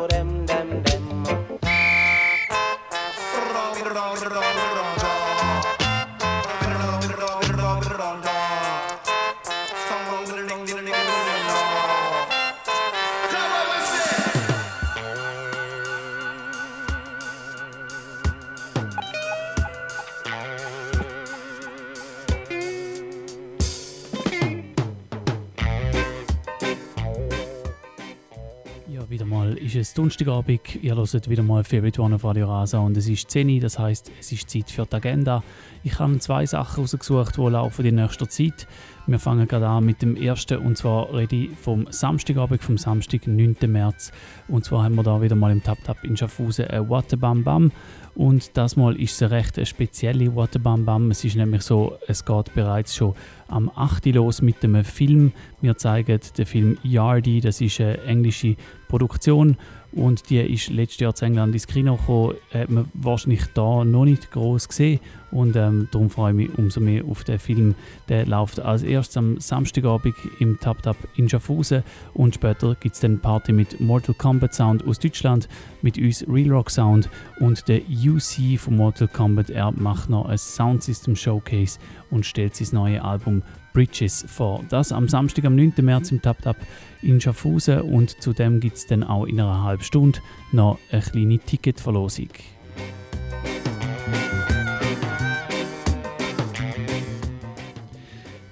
Es 29.91 29.95
Donnerstagabend. 29.95 30.81
Ihr 30.81 30.95
hört 30.95 31.29
wieder 31.29 31.43
mal 31.43 31.63
Favorite 31.65 32.01
One 32.01 32.15
auf 32.15 32.23
Radio 32.23 32.47
Rasa 32.47 32.79
und 32.79 32.95
es 32.95 33.09
ist 33.09 33.29
10 33.29 33.49
Uhr, 33.49 33.59
das 33.59 33.77
heisst, 33.77 34.09
es 34.19 34.31
ist 34.31 34.49
Zeit 34.49 34.69
für 34.69 34.85
die 34.85 34.95
Agenda. 34.95 35.43
Ich 35.83 35.99
habe 35.99 36.17
zwei 36.19 36.45
Sachen 36.45 36.81
rausgesucht, 36.81 37.35
die 37.37 37.41
laufen 37.41 37.85
in 37.85 37.95
nächster 37.95 38.29
Zeit. 38.29 38.67
Wir 39.07 39.19
fangen 39.19 39.47
gerade 39.47 39.67
an 39.67 39.83
mit 39.83 40.01
dem 40.01 40.15
ersten 40.15 40.59
und 40.59 40.77
zwar 40.77 41.13
rede 41.13 41.35
ich 41.35 41.49
vom 41.57 41.87
Samstagabend, 41.89 42.63
vom 42.63 42.77
Samstag, 42.77 43.27
9. 43.27 43.57
März. 43.67 44.11
Und 44.47 44.63
zwar 44.63 44.83
haben 44.83 44.95
wir 44.95 45.03
da 45.03 45.21
wieder 45.21 45.35
mal 45.35 45.51
im 45.51 45.61
Tap 45.63 45.83
Tap 45.83 46.03
in 46.03 46.15
Schaffhausen 46.15 46.67
ein 46.67 46.89
Wattebam 46.89 47.43
Bam. 47.43 47.71
Und 48.13 48.55
das 48.57 48.75
Mal 48.75 48.99
ist 48.99 49.13
es 49.13 49.23
eine 49.23 49.31
recht 49.31 49.67
spezielle 49.67 50.35
Wattebam 50.35 50.85
Bam. 50.85 51.11
Es 51.11 51.23
ist 51.23 51.35
nämlich 51.35 51.63
so, 51.63 51.97
es 52.07 52.23
geht 52.23 52.53
bereits 52.53 52.95
schon 52.95 53.15
am 53.47 53.71
8. 53.73 54.05
los 54.07 54.41
mit 54.41 54.61
dem 54.63 54.83
Film. 54.83 55.33
Wir 55.61 55.75
zeigen 55.77 56.19
den 56.37 56.45
Film 56.45 56.77
Yardy, 56.83 57.41
das 57.41 57.59
ist 57.59 57.81
eine 57.81 58.01
englische 58.03 58.55
Produktion 58.87 59.57
und 59.93 60.29
die 60.29 60.39
ist 60.39 60.69
letztes 60.69 60.99
Jahr 60.99 61.15
zu 61.15 61.25
England 61.25 61.53
ins 61.53 61.67
Kino 61.67 61.97
gekommen. 61.97 62.35
Hat 62.53 62.69
man 62.69 62.85
wahrscheinlich 62.93 63.45
da 63.53 63.83
noch 63.83 64.05
nicht 64.05 64.31
groß 64.31 64.69
gesehen 64.69 64.99
und 65.31 65.55
ähm, 65.55 65.87
darum 65.91 66.09
freue 66.09 66.31
ich 66.31 66.37
mich 66.37 66.57
umso 66.57 66.79
mehr 66.79 67.03
auf 67.05 67.23
den 67.23 67.39
Film. 67.39 67.75
Der 68.09 68.25
läuft 68.25 68.59
als 68.59 68.83
erstes 68.83 69.17
am 69.17 69.39
Samstagabend 69.39 70.15
im 70.39 70.59
Tap 70.59 70.81
Tap 70.81 70.97
in 71.15 71.29
Schaffhausen 71.29 71.83
und 72.13 72.35
später 72.35 72.75
gibt 72.75 72.95
es 72.95 73.01
dann 73.01 73.19
Party 73.19 73.51
mit 73.51 73.79
Mortal 73.79 74.15
Kombat 74.15 74.53
Sound 74.53 74.85
aus 74.87 74.99
Deutschland, 74.99 75.49
mit 75.81 75.97
uns 75.97 76.25
Real 76.27 76.51
Rock 76.51 76.69
Sound 76.69 77.09
und 77.39 77.67
der 77.67 77.81
UC 77.81 78.59
von 78.59 78.77
Mortal 78.77 79.07
Kombat. 79.07 79.49
Er 79.49 79.71
macht 79.71 80.09
noch 80.09 80.25
ein 80.25 80.37
Sound 80.37 80.83
System 80.83 81.15
Showcase 81.15 81.79
und 82.09 82.25
stellt 82.25 82.55
sein 82.55 82.69
neues 82.73 83.01
Album 83.01 83.41
Bridges 83.73 84.25
vor. 84.27 84.63
Das 84.69 84.91
am 84.91 85.07
Samstag, 85.07 85.45
am 85.45 85.55
9. 85.55 85.73
März 85.81 86.11
im 86.11 86.21
Tap 86.21 86.41
Tap 86.41 86.57
in 87.01 87.19
Schaffhausen 87.21 87.81
und 87.81 88.21
zudem 88.21 88.59
gibt 88.59 88.77
es 88.77 88.87
dann 88.87 89.03
auch 89.03 89.25
in 89.25 89.39
einer 89.39 89.63
halben 89.63 89.83
Stunde 89.83 90.19
noch 90.51 90.77
eine 90.91 91.01
kleine 91.01 91.39
Ticketverlosung. 91.39 92.29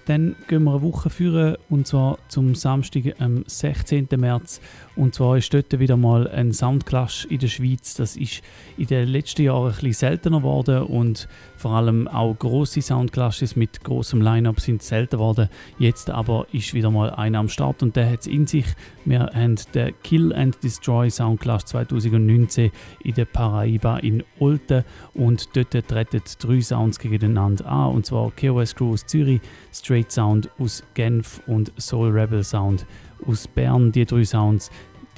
Dann 0.09 0.35
gehen 0.47 0.63
wir 0.63 0.71
eine 0.71 0.81
Woche 0.81 1.11
führen 1.11 1.55
und 1.69 1.85
zwar 1.85 2.17
zum 2.29 2.55
Samstag, 2.55 3.03
am 3.19 3.43
16. 3.45 4.07
März. 4.17 4.59
Und 4.99 5.15
zwar 5.15 5.37
ist 5.37 5.53
dort 5.53 5.79
wieder 5.79 5.95
mal 5.95 6.27
ein 6.27 6.51
Soundclash 6.51 7.23
in 7.29 7.39
der 7.39 7.47
Schweiz. 7.47 7.93
Das 7.93 8.17
ist 8.17 8.41
in 8.77 8.87
den 8.87 9.07
letzten 9.07 9.43
Jahren 9.43 9.67
ein 9.67 9.71
bisschen 9.71 9.93
seltener 9.93 10.39
geworden 10.39 10.83
und 10.83 11.29
vor 11.55 11.71
allem 11.71 12.09
auch 12.09 12.37
große 12.37 12.81
Soundclashes 12.81 13.55
mit 13.55 13.81
großem 13.81 14.21
Line-Up 14.21 14.59
sind 14.59 14.83
selten 14.83 15.15
geworden. 15.15 15.47
Jetzt 15.77 16.09
aber 16.09 16.47
ist 16.51 16.73
wieder 16.73 16.91
mal 16.91 17.11
einer 17.11 17.39
am 17.39 17.47
Start 17.47 17.81
und 17.81 17.95
der 17.95 18.11
hat 18.11 18.19
es 18.19 18.27
in 18.27 18.45
sich. 18.45 18.65
Wir 19.05 19.31
haben 19.33 19.55
den 19.73 19.93
Kill 20.03 20.33
and 20.33 20.61
Destroy 20.61 21.09
Soundclash 21.09 21.63
2019 21.63 22.69
in 23.01 23.13
der 23.13 23.23
Paraiba 23.23 23.99
in 23.99 24.21
Olten 24.37 24.83
und 25.13 25.55
dort 25.55 25.71
treten 25.71 26.21
drei 26.39 26.59
Sounds 26.59 26.99
gegeneinander 26.99 27.65
an 27.67 27.93
und 27.93 28.05
zwar 28.05 28.31
KOS 28.31 28.75
Crew 28.75 28.91
aus 28.91 29.05
Zürich, 29.05 29.39
Straight 29.71 30.11
Sound 30.11 30.49
aus 30.59 30.83
Genf 30.93 31.41
und 31.47 31.71
Soul 31.79 32.09
Rebel 32.09 32.43
Sound 32.43 32.85
aus 33.25 33.47
Bern. 33.47 33.91
Die 33.91 34.05
drei 34.05 34.23
Sounds, 34.23 34.69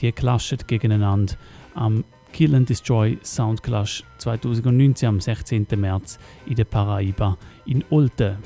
die 0.02 0.12
clashen 0.12 0.58
gegeneinander 0.68 1.36
am 1.76 2.04
Kill 2.34 2.56
and 2.56 2.70
Destroy 2.70 3.18
Sound 3.24 3.62
Clash 3.62 4.04
2019 4.18 5.08
am 5.08 5.20
16. 5.20 5.68
März 5.76 6.18
in 6.45 6.56
der 6.56 6.64
Paraiba 6.64 7.38
in 7.66 7.84
Olten. 7.89 8.38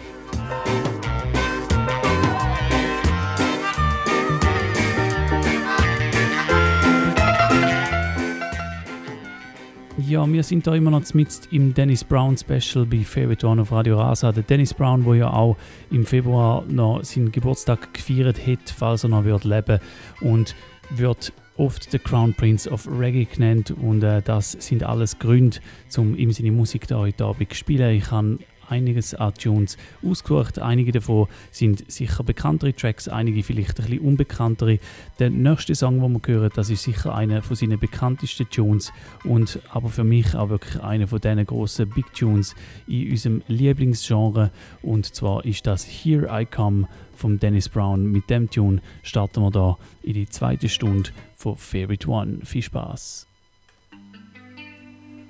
Ja, 9.97 10.31
wir 10.31 10.43
sind 10.43 10.67
da 10.67 10.75
immer 10.75 10.91
noch 10.91 11.13
mit 11.13 11.47
im 11.51 11.73
Dennis 11.73 12.03
Brown 12.03 12.37
Special 12.37 12.85
bei 12.85 13.03
Favorite 13.03 13.47
One 13.47 13.61
auf 13.61 13.71
Radio 13.71 13.97
Rasa. 13.97 14.31
Der 14.31 14.43
Dennis 14.43 14.73
Brown, 14.73 15.03
der 15.03 15.15
ja 15.15 15.33
auch 15.33 15.57
im 15.89 16.05
Februar 16.05 16.63
noch 16.67 17.03
seinen 17.03 17.31
Geburtstag 17.31 17.93
gefeiert 17.93 18.45
hat, 18.45 18.69
falls 18.69 19.03
er 19.03 19.09
noch 19.09 19.23
wird 19.23 19.45
leben 19.45 19.79
und 20.21 20.55
wird 20.91 21.33
oft 21.57 21.91
der 21.93 21.99
Crown 21.99 22.33
Prince 22.33 22.69
of 22.69 22.87
Reggae 22.87 23.25
genannt 23.25 23.71
und 23.71 24.03
äh, 24.03 24.21
das 24.21 24.51
sind 24.53 24.83
alles 24.83 25.19
Gründe, 25.19 25.57
um 25.97 26.15
ihm 26.17 26.31
seine 26.31 26.51
Musik 26.51 26.87
heute 26.91 27.25
Abend 27.25 27.49
zu 27.49 27.55
spielen. 27.55 27.95
Ich 27.95 28.11
habe 28.11 28.39
einiges 28.69 29.13
an 29.13 29.33
Tunes 29.33 29.77
ausgesucht. 30.03 30.59
Einige 30.59 30.91
davon 30.91 31.27
sind 31.51 31.89
sicher 31.91 32.23
bekanntere 32.23 32.73
Tracks, 32.73 33.07
einige 33.07 33.43
vielleicht 33.43 33.79
ein 33.79 33.87
bisschen 33.87 33.99
unbekanntere. 34.05 34.79
Der 35.19 35.29
nächste 35.29 35.75
Song, 35.75 36.01
den 36.01 36.13
wir 36.13 36.33
hören, 36.33 36.51
das 36.55 36.69
ist 36.69 36.83
sicher 36.83 37.15
einer 37.15 37.41
von 37.41 37.55
seinen 37.55 37.79
bekanntesten 37.79 38.49
Tunes 38.49 38.91
und 39.23 39.59
aber 39.69 39.89
für 39.89 40.03
mich 40.03 40.35
auch 40.35 40.49
wirklich 40.49 40.81
einer 40.81 41.07
von 41.07 41.21
diesen 41.21 41.45
grossen 41.45 41.89
Big 41.89 42.13
Tunes 42.13 42.55
in 42.87 43.11
unserem 43.11 43.43
Lieblingsgenre 43.47 44.51
und 44.81 45.13
zwar 45.13 45.45
ist 45.45 45.67
das 45.67 45.85
Here 45.85 46.27
I 46.29 46.45
Come 46.45 46.87
von 47.15 47.39
Dennis 47.39 47.69
Brown. 47.69 48.11
Mit 48.11 48.29
dem 48.29 48.49
Tune 48.49 48.81
starten 49.03 49.41
wir 49.41 49.51
da 49.51 49.77
in 50.03 50.13
die 50.13 50.29
zweite 50.29 50.69
Stunde 50.69 51.11
von 51.35 51.57
Favorite 51.57 52.07
One. 52.09 52.39
Viel 52.43 52.61
Spaß! 52.61 53.27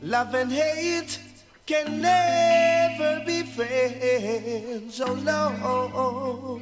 Love 0.01 0.37
and 0.37 0.51
hate 0.51 1.19
can 1.65 1.99
never 1.99 3.23
be 3.25 3.43
friends. 3.43 5.01
Oh 5.01 5.15
no, 5.15 6.59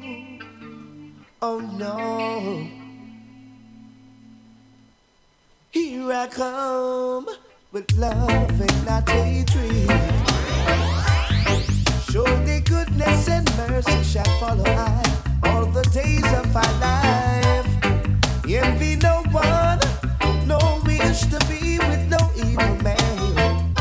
oh 1.41 1.59
no. 1.59 2.67
Here 5.71 6.11
I 6.13 6.27
come 6.27 7.27
with 7.71 7.91
love 7.97 8.61
and 8.61 8.85
not 8.85 9.09
hatred. 9.09 9.89
Surely 12.09 12.42
goodness 13.03 13.27
and 13.27 13.57
mercy 13.57 14.03
shall 14.03 14.39
follow 14.39 14.63
I 14.65 15.03
all 15.43 15.65
the 15.65 15.83
days 15.83 16.25
of 16.33 16.53
my 16.53 16.69
life. 16.79 17.67
Envy 18.47 18.95
no 18.97 19.23
one, 19.31 19.79
no 20.47 20.81
wish 20.85 21.21
to 21.21 21.39
be 21.49 21.79
with 21.79 22.07
no 22.09 22.19
evil 22.35 22.75
man. 22.83 23.75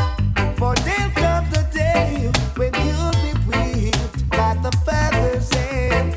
For 0.56 0.74
there'll 0.76 1.10
come 1.12 1.46
the 1.50 1.66
day 1.72 2.30
when 2.56 2.72
you'll 2.84 3.12
be 3.22 3.32
whipped 3.46 4.30
by 4.30 4.54
the 4.62 4.72
feathers 4.84 5.50
and 5.56 6.16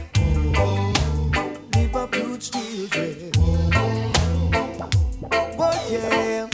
huge 2.13 2.51
children. 2.51 3.31
Oh 5.57 5.87
yeah, 5.89 6.47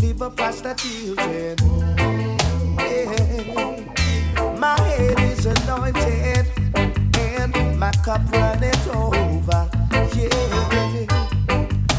leave 0.00 0.22
up 0.22 0.36
past 0.36 0.64
children. 0.78 1.91
Anointed 5.46 6.46
and 6.74 7.78
my 7.78 7.90
cup 8.04 8.20
runneth 8.32 8.88
over. 8.94 9.68
Yeah. 10.14 11.06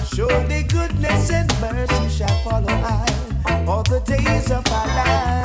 Surely 0.05 0.63
goodness 0.63 1.29
and 1.31 1.49
mercy 1.59 2.09
shall 2.09 2.43
follow 2.43 2.67
I 2.69 3.65
all 3.67 3.83
the 3.83 3.99
days 4.05 4.51
of 4.51 4.65
our 4.71 4.87
life. 4.87 5.42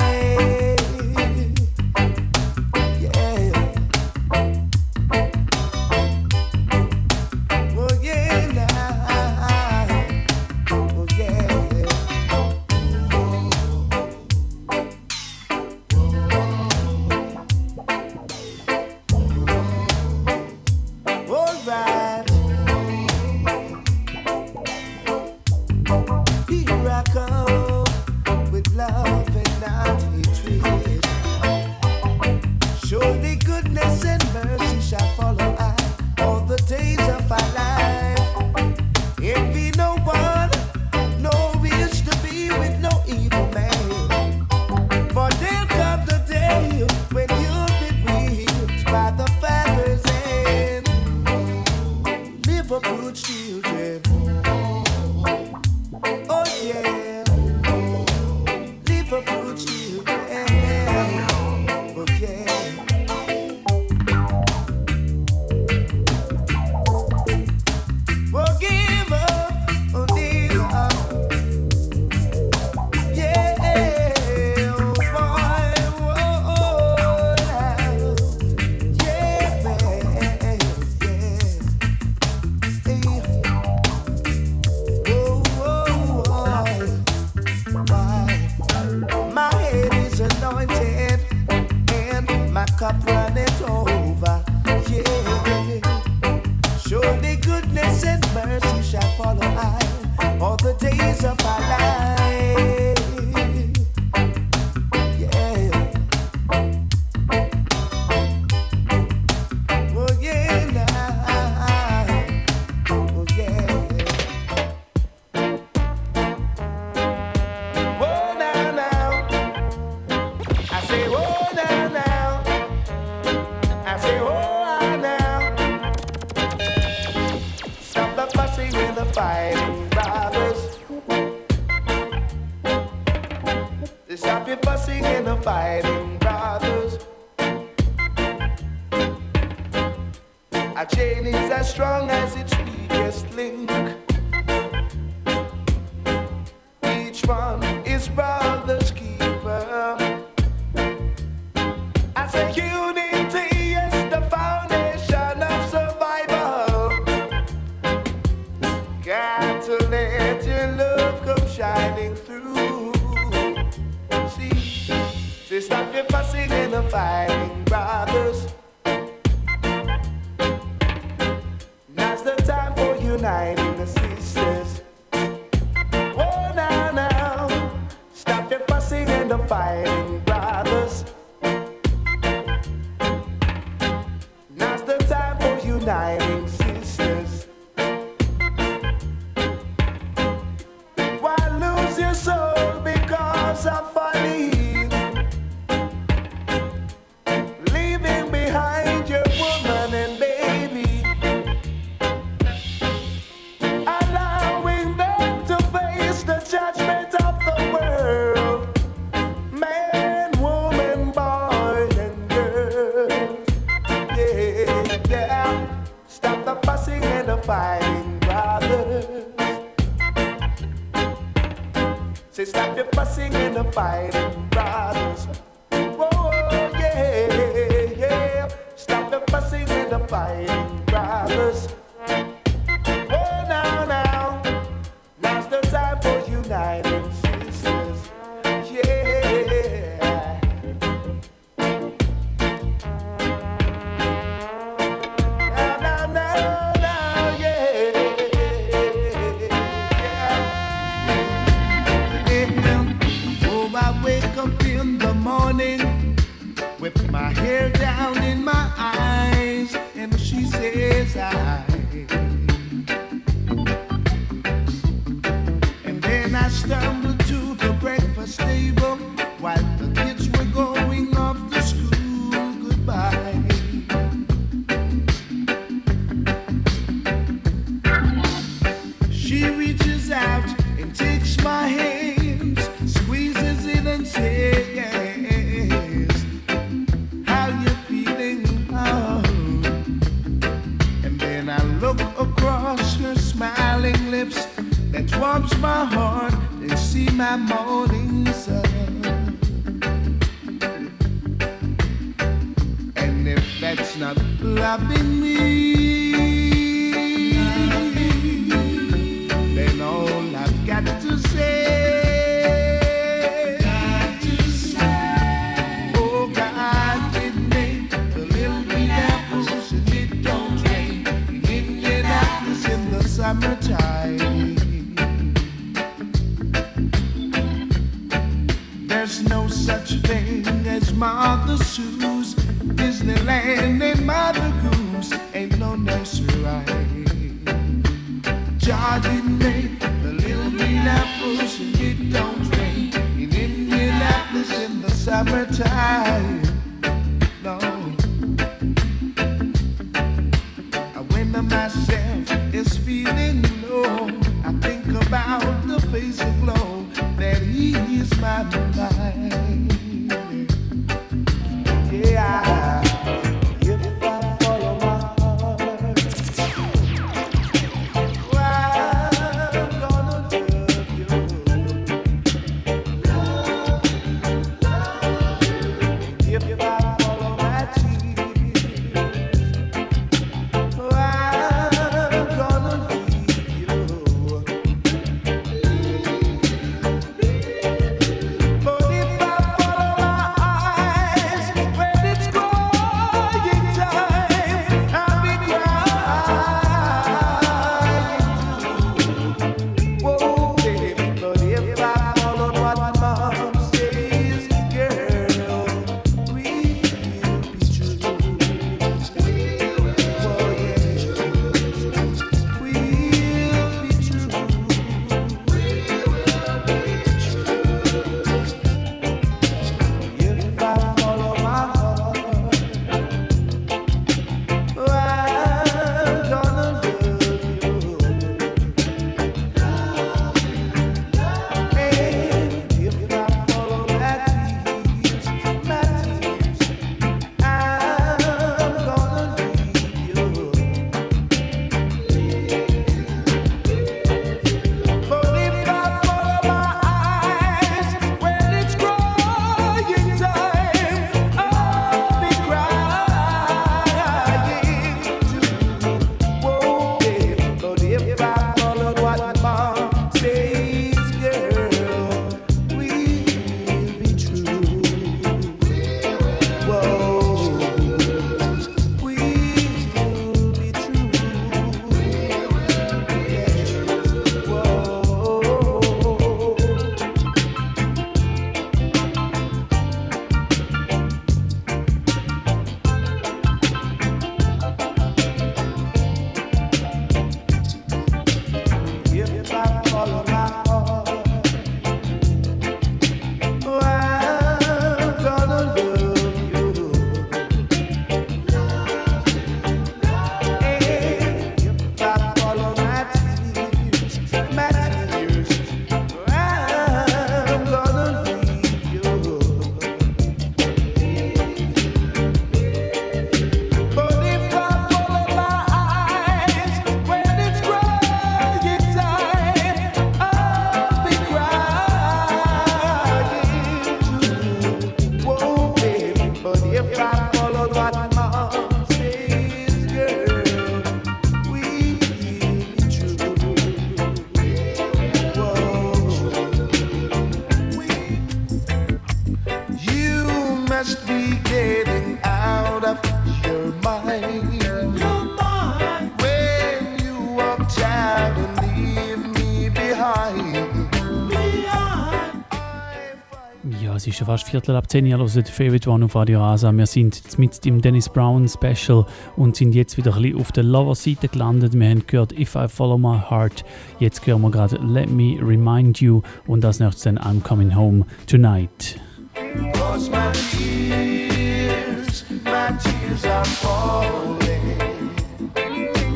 Ist 554.21 554.27
fast 554.27 554.49
Viertel 554.49 554.75
ab 554.75 554.91
10 554.91 555.07
Uhr, 555.07 555.19
hört 555.19 555.49
Favorite 555.49 555.89
One 555.89 556.05
auf 556.07 556.17
Radio 556.17 556.41
Rasa. 556.41 556.73
Wir 556.73 556.87
sind 556.87 557.39
mit 557.39 557.65
dem 557.65 557.81
Dennis 557.81 558.09
Brown 558.09 558.49
Special 558.49 559.07
und 559.37 559.55
sind 559.55 559.75
jetzt 559.75 559.97
wieder 559.97 560.15
ein 560.17 560.23
bisschen 560.23 560.41
auf 560.41 560.51
der 560.51 560.65
Lover-Seite 560.65 561.29
gelandet. 561.29 561.79
Wir 561.79 561.89
haben 561.89 562.05
gehört 562.07 562.33
If 562.33 562.57
I 562.57 562.67
Follow 562.69 562.99
My 562.99 563.21
Heart. 563.31 563.65
Jetzt 564.01 564.27
hören 564.27 564.43
wir 564.43 564.51
gerade 564.51 564.77
Let 564.77 565.11
Me 565.11 565.37
Remind 565.41 566.01
You 566.01 566.23
und 566.47 566.63
das 566.63 566.81
nächstes 566.81 567.05
dann 567.05 567.19
I'm 567.19 567.43
Coming 567.43 567.77
Home 567.77 568.07
Tonight. 568.27 568.99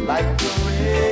Like 0.04 0.40
the 0.40 0.48
rain. 0.66 1.11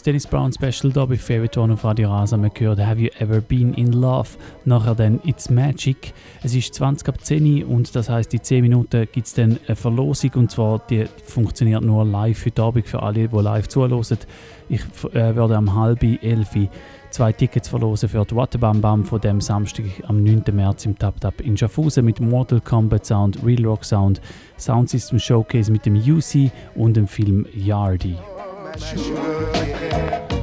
Das 0.00 0.04
Dennis 0.04 0.26
Brown 0.26 0.50
Special 0.50 0.90
hier 0.94 1.06
bei 1.06 1.18
Favorite 1.18 1.60
One 1.60 1.74
auf 1.74 1.84
Radio 1.84 2.10
Rasa. 2.10 2.38
Wir 2.38 2.48
gehört 2.48 2.80
Have 2.80 2.98
You 2.98 3.08
Ever 3.18 3.42
Been 3.42 3.74
in 3.74 3.92
Love? 3.92 4.30
Nachher 4.64 4.94
dann 4.94 5.20
It's 5.24 5.50
Magic. 5.50 6.14
Es 6.42 6.54
ist 6.54 6.72
20 6.72 7.06
ab 7.06 7.22
10 7.22 7.64
und 7.64 7.94
das 7.94 8.08
heißt 8.08 8.32
in 8.32 8.42
10 8.42 8.62
Minuten 8.62 9.06
gibt 9.12 9.26
es 9.26 9.34
dann 9.34 9.58
eine 9.66 9.76
Verlosung 9.76 10.30
und 10.36 10.50
zwar 10.50 10.80
die 10.88 11.04
funktioniert 11.26 11.82
nur 11.82 12.06
live 12.06 12.46
heute 12.46 12.62
Abend 12.62 12.88
für 12.88 13.02
alle, 13.02 13.28
die 13.28 13.36
live 13.36 13.68
zuhören. 13.68 14.02
Ich 14.70 14.80
äh, 15.12 15.36
werde 15.36 15.56
am 15.56 15.74
halb 15.74 16.02
elf 16.02 16.56
zwei 17.10 17.32
Tickets 17.32 17.68
verlosen 17.68 18.08
für 18.08 18.24
die 18.24 18.34
Wattebam 18.34 18.80
Bam 18.80 19.04
von 19.04 19.20
dem 19.20 19.42
Samstag 19.42 19.84
am 20.08 20.22
9. 20.22 20.44
März 20.52 20.86
im 20.86 20.98
Tap 20.98 21.20
Tap 21.20 21.42
in 21.42 21.58
Schaffhausen 21.58 22.06
mit 22.06 22.20
Mortal 22.20 22.62
Kombat 22.62 23.04
Sound, 23.04 23.44
Real 23.44 23.66
Rock 23.66 23.84
Sound, 23.84 24.22
Sound 24.56 24.88
System 24.88 25.18
Showcase 25.18 25.70
mit 25.70 25.84
dem 25.84 25.96
UC 25.96 26.50
und 26.74 26.96
dem 26.96 27.06
Film 27.06 27.46
that 28.78 30.30
you. 30.30 30.39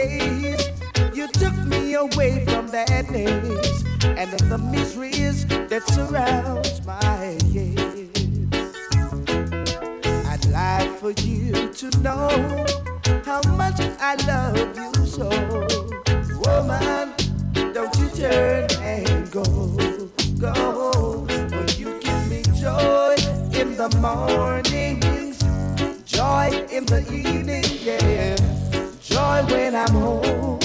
days. 0.00 0.70
You 1.14 1.28
took 1.28 1.56
me 1.66 1.94
away 1.94 2.44
from 2.46 2.68
that 2.68 3.04
days 3.12 3.84
and 4.04 4.30
the 4.52 4.58
miseries 4.58 5.46
that 5.46 5.82
surrounds 5.94 6.84
my 6.86 7.36
head. 7.52 7.78
I'd 10.32 10.46
like 10.46 10.90
for 10.98 11.12
you 11.22 11.72
to 11.80 11.86
know 12.00 12.30
how 13.24 13.40
much 13.62 13.80
I 14.00 14.14
love 14.26 14.76
you 14.80 14.92
so. 15.06 15.28
Woman, 16.42 17.12
don't 17.74 17.94
you 18.00 18.08
turn 18.20 18.68
and 18.80 19.30
go, 19.30 19.44
go. 20.38 21.26
But 21.50 21.78
you 21.78 21.98
give 22.00 22.22
me 22.30 22.42
joy 22.58 23.16
in 23.60 23.76
the 23.76 23.90
mornings, 24.00 25.38
joy 26.04 26.48
in 26.70 26.86
the 26.86 27.00
evening, 27.12 27.64
yeah 27.82 28.49
joy 29.20 29.42
when 29.52 29.74
I'm 29.74 29.92
home. 29.92 30.58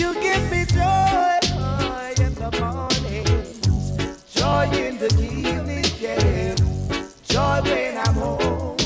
You 0.00 0.08
give 0.26 0.44
me 0.52 0.60
joy 0.76 1.38
in 2.24 2.32
the 2.42 2.50
morning, 2.60 3.26
joy 4.38 4.64
in 4.84 4.94
the 5.02 5.10
evening, 5.20 5.84
yeah. 6.00 6.54
Joy 7.32 7.60
when 7.68 7.98
I'm 8.04 8.14
home. 8.14 8.76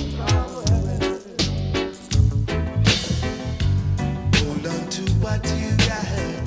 Hold 4.39 4.67
on 4.73 4.83
to 4.97 5.05
what 5.23 5.43
you 5.59 5.71
got. 5.91 6.47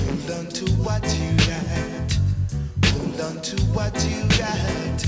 Hold 0.00 0.30
on 0.36 0.46
to 0.58 0.66
what 0.84 1.04
you 1.18 1.30
got. 1.48 2.10
Hold 2.92 3.20
on 3.26 3.36
to 3.48 3.56
what 3.74 3.94
you 4.04 4.20
got. 4.42 4.98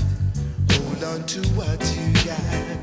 Hold 0.71 1.03
on 1.03 1.23
to 1.27 1.39
what 1.49 1.81
you 1.95 2.07
got. 2.25 2.82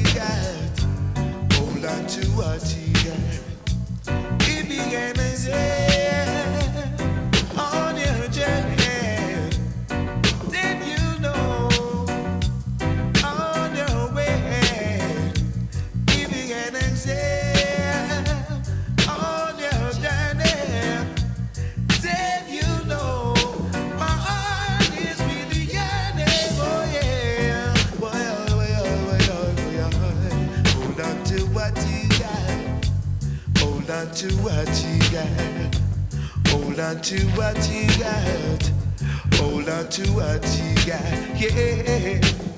got, 0.21 0.79
hold 1.53 1.85
on 1.85 2.05
to 2.05 2.27
what 2.37 2.61
you 2.77 2.93
got. 2.93 4.41
It 4.47 4.69
began 4.69 5.19
as 5.19 5.47
a 5.47 5.80
to 34.21 34.27
what 34.43 34.85
you 34.85 34.99
got. 35.11 35.75
Hold 36.49 36.79
on 36.79 37.01
to 37.01 37.25
what 37.29 37.57
you 37.71 37.87
got. 37.97 38.71
Hold 39.37 39.67
on 39.67 39.89
to 39.89 40.11
what 40.11 40.45
you 40.59 40.75
got. 40.85 41.41
Yeah. 41.41 42.50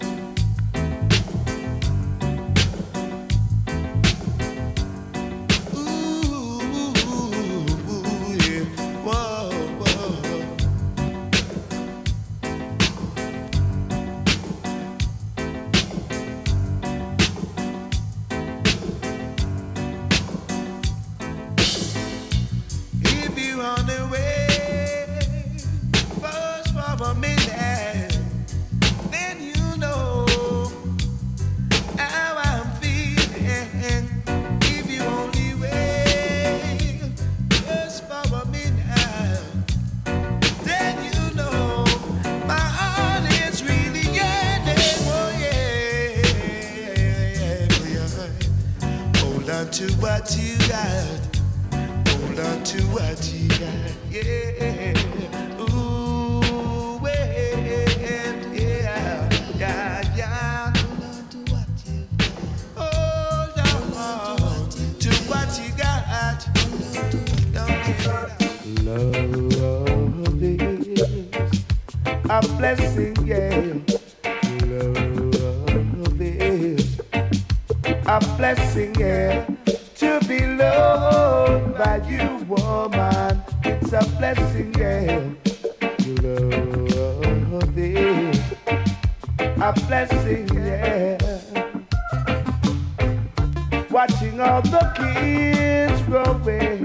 watching 93.93 94.41
all 94.41 94.59
the 94.63 94.79
kids 94.97 96.01
growing 96.01 96.83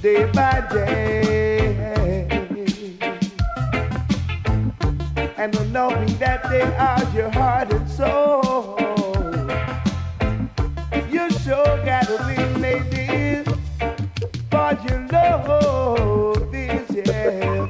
day 0.00 0.30
by 0.32 0.60
day, 0.70 1.74
and 5.36 5.72
knowing 5.72 6.06
that 6.18 6.48
they 6.48 6.62
are 6.62 7.02
your 7.12 7.30
heart 7.30 7.72
and 7.72 7.90
soul. 7.90 8.78
You 11.10 11.28
sure 11.42 11.84
gotta 11.84 12.16
live, 12.28 12.60
ladies, 12.60 13.44
for 14.52 14.78
you 14.86 14.98
know 15.10 16.34
this, 16.52 16.88
yeah, 16.94 17.66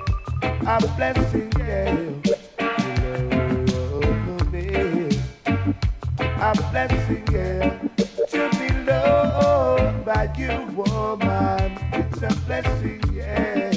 a 0.66 0.80
blessing, 0.97 1.51
yeah. 1.59 2.40
blessing, 6.70 7.26
yeah. 7.32 7.78
To 8.28 8.51
be 8.59 8.68
loved 8.84 10.05
by 10.05 10.32
you, 10.38 10.66
woman, 10.76 11.78
it's 11.92 12.22
a 12.22 12.28
blessing, 12.47 13.02
yeah. 13.12 13.70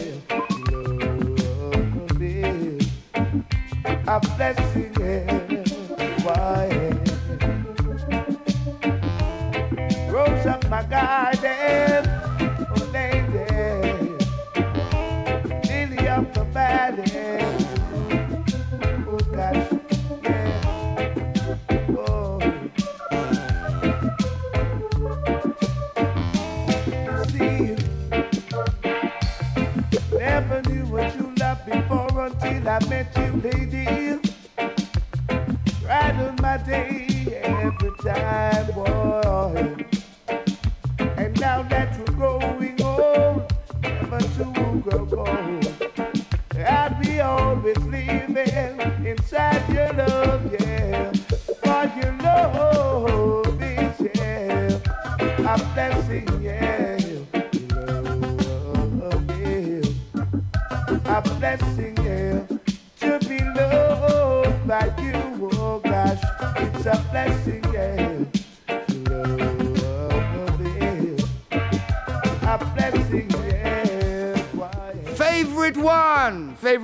A 4.07 4.19
blessing. 4.37 4.72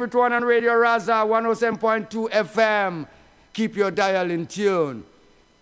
Favorite 0.09 0.21
one 0.21 0.33
on 0.33 0.43
Radio 0.43 0.71
Raza 0.71 1.23
107.2 1.23 2.31
FM. 2.31 3.07
Keep 3.53 3.75
your 3.75 3.91
dial 3.91 4.31
in 4.31 4.47
tune. 4.47 5.03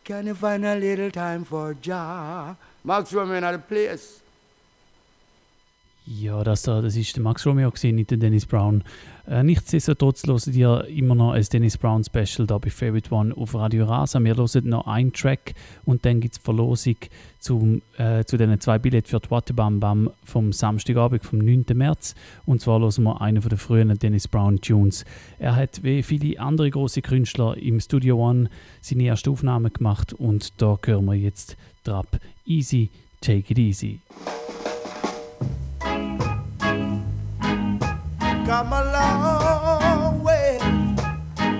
Can 0.05 0.27
you 0.27 0.35
find 0.35 0.65
a 0.65 0.75
little 0.75 1.11
time 1.11 1.43
for 1.43 1.73
Jah? 1.73 2.55
Max 2.83 3.11
Roman 3.11 3.43
at 3.43 3.51
the 3.51 3.59
place. 3.59 4.21
Das, 6.43 6.63
das 6.63 6.95
ist 6.95 7.15
der 7.15 7.23
Max 7.23 7.45
Romeo, 7.45 7.71
nicht 7.83 8.11
der 8.11 8.17
Dennis 8.17 8.45
Brown. 8.45 8.83
Äh, 9.27 9.43
nichtsdestotrotz 9.43 10.25
hören 10.25 10.53
ihr 10.53 10.85
immer 10.85 11.15
noch 11.15 11.31
ein 11.31 11.45
Dennis 11.51 11.77
Brown 11.77 12.03
Special 12.03 12.47
da 12.47 12.57
bei 12.57 12.69
Favorite 12.69 13.13
One 13.13 13.35
auf 13.35 13.55
Radio 13.55 13.85
Rasa. 13.85 14.19
Wir 14.19 14.35
hören 14.35 14.69
noch 14.69 14.87
einen 14.87 15.11
Track 15.11 15.53
und 15.85 16.05
dann 16.05 16.21
gibt 16.21 16.35
es 16.35 16.41
Verlosung 16.41 16.95
zum, 17.39 17.81
äh, 17.97 18.23
zu 18.23 18.37
diesen 18.37 18.59
zwei 18.59 18.79
Billets 18.79 19.09
für 19.09 19.19
die 19.19 19.29
Wattebam 19.29 19.79
Bam 19.79 20.09
vom 20.23 20.53
Samstagabend, 20.53 21.25
vom 21.25 21.39
9. 21.39 21.65
März. 21.73 22.15
Und 22.45 22.61
zwar 22.61 22.79
hören 22.79 23.03
wir 23.03 23.21
einen 23.21 23.41
von 23.41 23.49
den 23.49 23.57
frühen 23.57 23.99
Dennis 23.99 24.27
Brown 24.27 24.61
Tunes. 24.61 25.03
Er 25.39 25.55
hat 25.55 25.83
wie 25.83 26.03
viele 26.03 26.39
andere 26.39 26.69
große 26.69 27.01
Künstler 27.01 27.57
im 27.57 27.79
Studio 27.79 28.17
One 28.17 28.49
seine 28.81 29.03
erste 29.03 29.29
Aufnahme 29.29 29.71
gemacht 29.71 30.13
und 30.13 30.61
da 30.61 30.77
hören 30.85 31.05
wir 31.05 31.15
jetzt 31.15 31.57
Trap 31.83 32.19
Easy, 32.45 32.89
Take 33.21 33.51
It 33.51 33.57
Easy. 33.57 33.99
Come 38.47 38.71
a 38.71 38.81
long 38.93 40.23
way, 40.23 40.57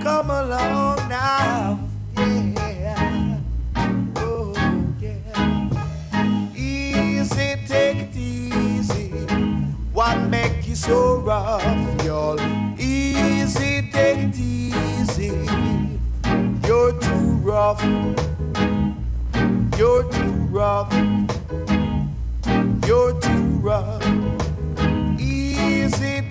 come 0.00 0.30
along 0.30 0.96
now, 1.10 1.78
yeah, 2.16 3.38
oh 4.16 4.54
yeah. 4.98 5.68
Easy, 6.56 7.56
take 7.66 7.98
it 7.98 8.16
easy. 8.16 9.10
What 9.92 10.18
make 10.30 10.66
you 10.66 10.74
so 10.74 11.16
rough, 11.18 11.62
y'all? 12.06 12.40
Easy, 12.80 13.90
take 13.92 14.30
it 14.30 14.38
easy. 14.38 15.46
You're 16.66 16.98
too 16.98 17.36
rough. 17.44 17.82
You're 19.76 20.10
too 20.10 20.32
rough. 20.50 20.90
You're 22.86 23.20
too 23.20 23.44
rough. 23.60 24.37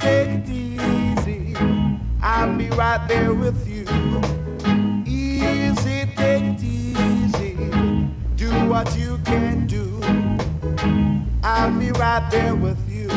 Take 0.08 0.30
it 0.30 0.50
easy. 0.50 1.54
I'll 2.22 2.56
be 2.58 2.70
right 2.70 3.06
there 3.10 3.34
with 3.34 3.68
you. 3.68 3.84
Easy, 5.06 6.06
take 6.16 6.44
it 6.44 6.64
easy. 6.64 7.56
Do 8.38 8.50
what 8.70 8.98
you 8.98 9.20
can 9.26 9.68
do. 9.68 10.00
I'll 11.44 11.78
be 11.78 11.92
right 11.92 12.26
there 12.32 12.56
with 12.56 12.80
you. 12.90 13.10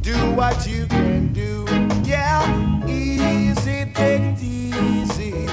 Do 0.00 0.16
what 0.34 0.66
you 0.66 0.86
can 0.86 1.30
do. 1.34 1.66
Yeah, 2.08 2.40
easy, 2.88 3.84
take 3.92 4.22
it 4.22 4.42
easy. 4.42 5.46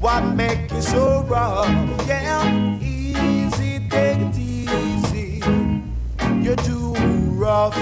What 0.00 0.22
make 0.34 0.72
you 0.72 0.82
so 0.82 1.22
rough? 1.22 1.68
Yeah, 2.08 2.80
easy, 2.80 3.78
take 3.88 4.18
it 4.18 4.36
easy. 4.36 5.40
You're 6.42 6.56
too 6.56 6.94
rough. 7.38 7.76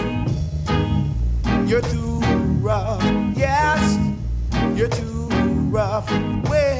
You're 1.74 1.82
too 1.82 2.20
rough. 2.62 3.02
Yes, 3.36 3.98
you're 4.76 4.86
too 4.86 5.26
rough. 5.72 6.08
Well, 6.48 6.73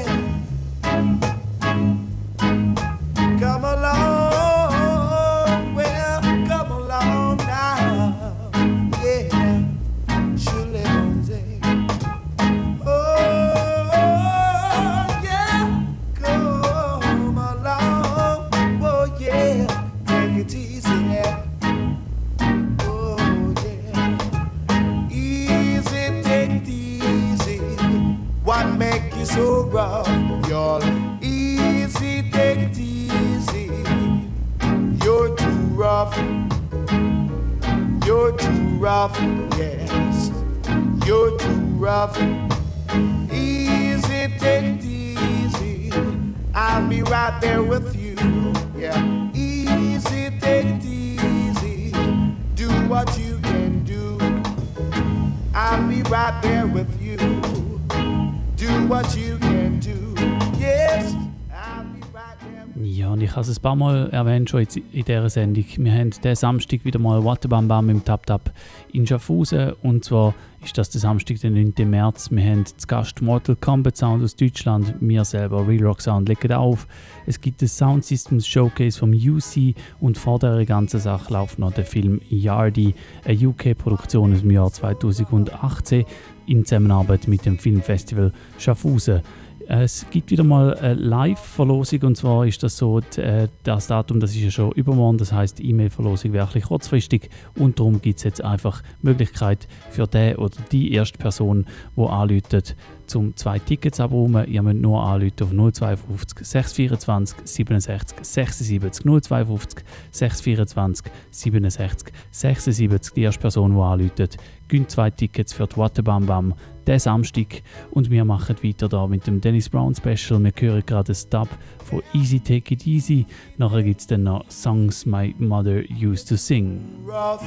paar 63.77 63.93
Mal 63.93 64.09
erwähnt 64.09 64.49
schon 64.49 64.61
jetzt 64.61 64.77
in 64.77 65.05
dieser 65.05 65.29
Sendung. 65.29 65.65
Wir 65.77 65.91
haben 65.91 66.09
diesen 66.09 66.35
Samstag 66.35 66.85
wieder 66.85 66.99
mal 66.99 67.23
Wattebam 67.23 67.67
Bam 67.67 67.89
im 67.89 68.03
Tap 68.03 68.25
Tap 68.25 68.51
in 68.91 69.05
Schaffhausen. 69.05 69.73
Und 69.83 70.05
zwar 70.05 70.33
ist 70.63 70.77
das 70.77 70.89
der 70.89 71.01
Samstag, 71.01 71.39
der 71.41 71.51
9. 71.51 71.73
März. 71.89 72.31
Wir 72.31 72.43
haben 72.43 72.65
zu 72.65 72.87
Gast 72.87 73.21
Mortal 73.21 73.55
Kombat 73.55 73.97
Sound 73.97 74.23
aus 74.23 74.35
Deutschland. 74.35 74.95
Wir 74.99 75.25
selber, 75.25 75.67
Real 75.67 75.85
Rock 75.85 76.01
Sound, 76.01 76.29
legen 76.29 76.53
auf. 76.53 76.87
Es 77.25 77.39
gibt 77.41 77.61
das 77.61 77.77
Sound 77.77 78.05
Systems 78.05 78.47
Showcase 78.47 78.97
vom 78.97 79.11
UC 79.11 79.75
und 79.99 80.17
vor 80.17 80.39
der 80.39 80.65
ganzen 80.65 80.99
Sache 80.99 81.33
läuft 81.33 81.59
noch 81.59 81.73
der 81.73 81.85
Film 81.85 82.21
Yardy, 82.29 82.95
eine 83.25 83.47
UK-Produktion 83.47 84.33
aus 84.33 84.41
dem 84.41 84.51
Jahr 84.51 84.71
2018 84.71 86.05
in 86.47 86.65
Zusammenarbeit 86.65 87.27
mit 87.27 87.45
dem 87.45 87.57
Filmfestival 87.57 88.31
Schaffhausen. 88.57 89.21
Es 89.67 90.05
gibt 90.11 90.29
wieder 90.29 90.43
mal 90.43 90.75
eine 90.75 90.93
Live-Verlosung 90.93 92.01
und 92.03 92.17
zwar 92.17 92.45
ist 92.45 92.61
das 92.61 92.77
so, 92.77 92.99
äh, 93.17 93.47
das 93.63 93.87
Datum, 93.87 94.19
das 94.19 94.31
ist 94.31 94.41
ja 94.41 94.51
schon 94.51 94.71
übermorgen, 94.73 95.17
das 95.17 95.31
heißt 95.31 95.59
E-Mail-Verlosung 95.59 96.33
wäre 96.33 96.47
ein 96.53 96.61
kurzfristig 96.61 97.29
und 97.57 97.79
darum 97.79 97.99
gibt 97.99 98.19
es 98.19 98.23
jetzt 98.23 98.43
einfach 98.43 98.83
Möglichkeit 99.01 99.67
für 99.89 100.05
den 100.05 100.35
oder 100.35 100.55
die 100.71 100.93
erste 100.93 101.17
Person, 101.17 101.65
die 101.97 102.01
anläutet, 102.01 102.75
zum 103.07 103.35
zwei 103.35 103.59
Tickets 103.59 103.99
abrufen. 103.99 104.45
Ihr 104.47 104.61
müsst 104.61 104.81
nur 104.81 105.03
anrufen 105.03 105.33
auf 105.41 105.73
052 105.73 106.45
624 106.45 107.37
67 107.43 108.17
76 108.21 109.03
052 109.03 109.85
624 110.11 111.11
67 111.31 112.13
76. 112.31 113.13
Die 113.13 113.21
erste 113.21 113.41
Person, 113.41 113.73
die 113.73 113.81
anruft, 113.81 114.37
gönnt 114.67 114.91
zwei 114.91 115.09
Tickets 115.09 115.53
für 115.53 115.67
die 115.67 115.77
Wattebam 115.77 116.25
Bam 116.25 116.53
diesen 116.87 116.99
Samstag. 116.99 117.63
Und 117.91 118.09
wir 118.09 118.25
machen 118.25 118.55
weiter 118.63 118.87
da 118.87 119.07
mit 119.07 119.27
dem 119.27 119.41
Dennis 119.41 119.69
Brown 119.69 119.95
Special. 119.95 120.43
Wir 120.43 120.53
hören 120.57 120.83
gerade 120.85 121.13
ein 121.13 121.29
Dub 121.29 121.49
von 121.83 122.01
Easy 122.13 122.39
Take 122.39 122.73
It 122.73 122.87
Easy. 122.87 123.25
Nachher 123.57 123.83
gibt 123.83 124.01
es 124.01 124.07
dann 124.07 124.23
noch 124.23 124.49
Songs 124.49 125.05
My 125.05 125.35
Mother 125.37 125.83
Used 126.01 126.29
to 126.29 126.35
Sing. 126.35 126.81
rough. 127.05 127.41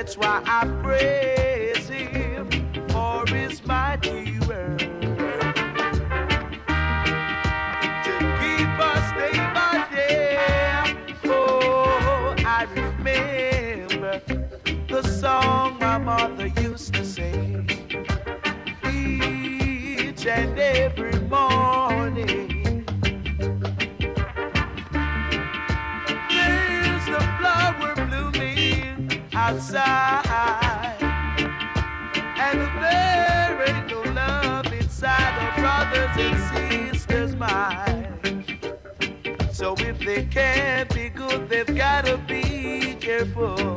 That's 0.00 0.16
why 0.16 0.40
I 0.46 0.66
praise 0.82 1.86
him 1.86 2.48
for 2.88 3.26
his 3.26 3.62
mighty 3.66 4.29
they 40.14 40.24
can't 40.24 40.92
be 40.92 41.08
good, 41.08 41.48
they've 41.48 41.76
gotta 41.76 42.16
be 42.26 42.96
careful. 43.00 43.69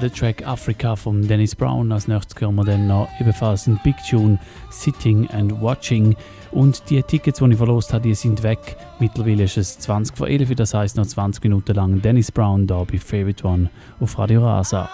Der 0.00 0.12
Track 0.12 0.46
Africa 0.46 0.94
von 0.94 1.26
Dennis 1.26 1.56
Brown. 1.56 1.90
Als 1.90 2.06
nächstes 2.06 2.40
hören 2.40 2.54
wir 2.54 2.64
dann 2.64 2.86
noch 2.86 3.08
ebenfalls 3.18 3.66
ein 3.66 3.80
Big 3.82 3.96
Tune 4.08 4.38
Sitting 4.70 5.28
and 5.30 5.60
Watching. 5.60 6.14
Und 6.52 6.88
die 6.88 7.02
Tickets, 7.02 7.40
die 7.40 7.50
ich 7.50 7.56
verlost 7.56 7.92
habe, 7.92 8.04
die 8.04 8.14
sind 8.14 8.44
weg. 8.44 8.76
Mittlerweile 9.00 9.44
ist 9.44 9.56
es 9.56 9.78
20 9.80 10.16
vor 10.16 10.28
11, 10.28 10.54
das 10.54 10.72
heißt 10.72 10.96
noch 10.96 11.06
20 11.06 11.42
Minuten 11.42 11.74
lang 11.74 12.00
Dennis 12.00 12.30
Brown 12.30 12.66
da 12.66 12.84
bei 12.84 12.98
Favorite 12.98 13.44
One 13.44 13.70
auf 13.98 14.16
Radio 14.18 14.44
Rasa. 14.44 14.88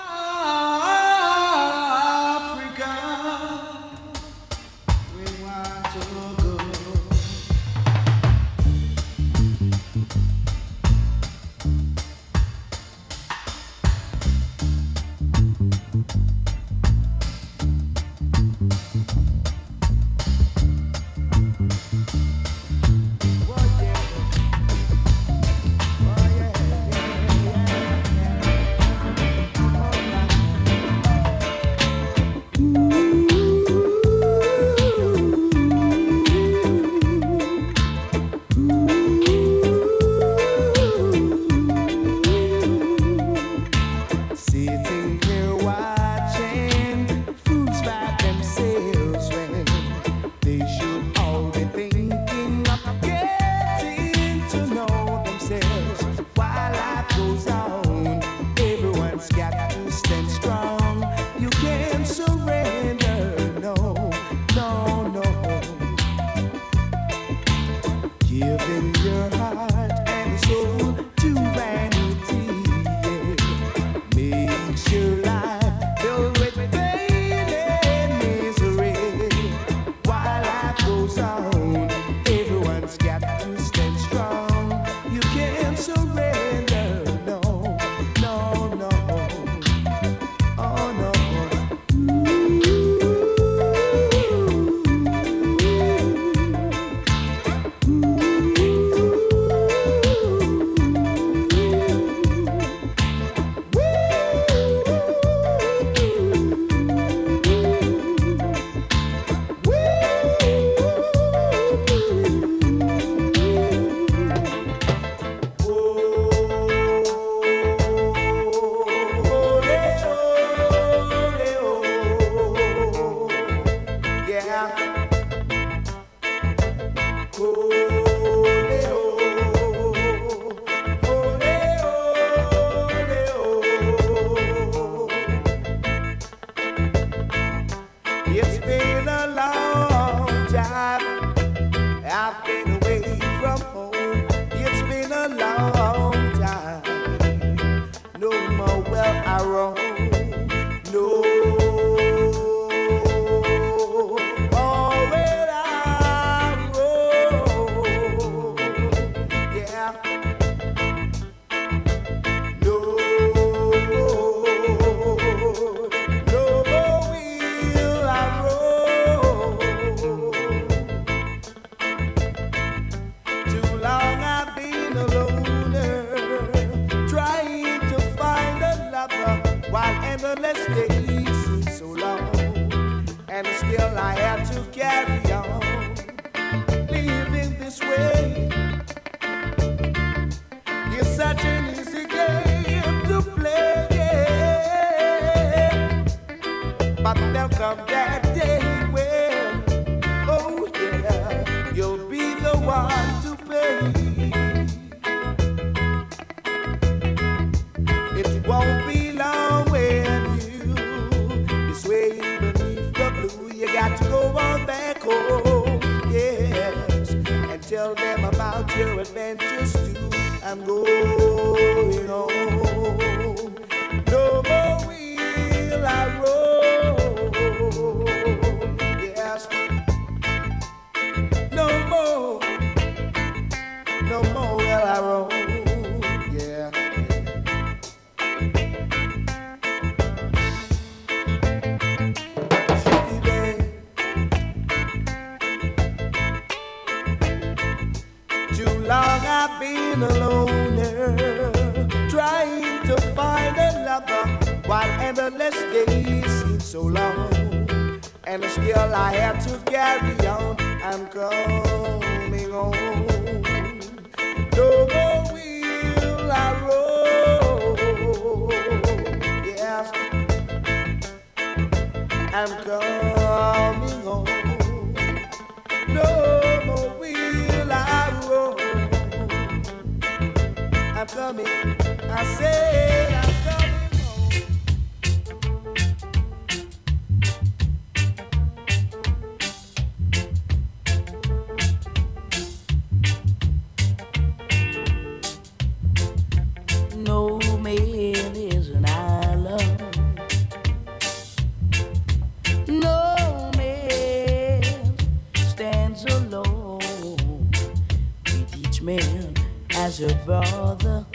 was 309.94 310.00
your 310.00 310.24
brother. 310.24 311.06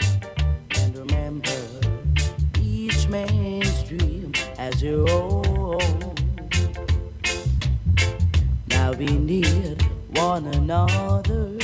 And 0.71 0.97
remember 0.97 1.49
each 2.61 3.07
man's 3.09 3.83
dream 3.83 4.31
as 4.57 4.81
your 4.81 5.09
own. 5.09 6.15
Now 8.69 8.93
we 8.93 9.07
need 9.07 9.81
one 10.11 10.45
another. 10.47 11.57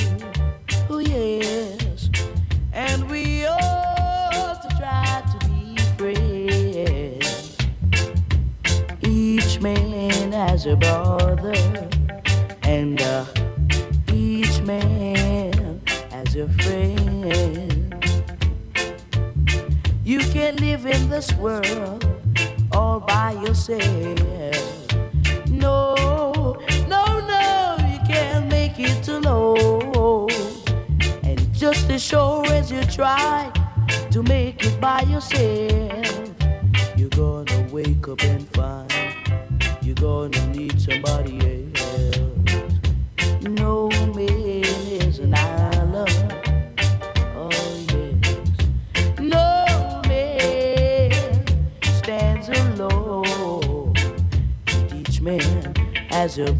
Oh, 0.90 0.98
yes. 0.98 2.10
And 2.72 3.08
we 3.10 3.46
ought 3.46 4.60
to 4.62 4.76
try 4.76 5.22
to 5.32 5.38
be 5.48 5.76
friends. 5.96 7.56
Each 9.02 9.60
man 9.60 10.32
has 10.32 10.66
a 10.66 10.76
brother. 10.76 11.25
in 20.86 21.08
this 21.10 21.32
world 21.34 22.04
all 22.72 23.00
by 23.00 23.32
yourself. 23.32 23.80
No, 25.48 25.94
no, 26.86 27.04
no, 27.32 27.76
you 27.92 27.98
can't 28.06 28.48
make 28.48 28.78
it 28.78 29.08
alone. 29.08 30.28
And 31.24 31.52
just 31.52 31.90
as 31.90 32.02
sure 32.02 32.46
as 32.46 32.70
you 32.70 32.84
try 32.84 33.50
to 34.10 34.22
make 34.22 34.64
it 34.64 34.80
by 34.80 35.00
yourself. 35.02 35.65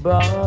bar. 0.02 0.45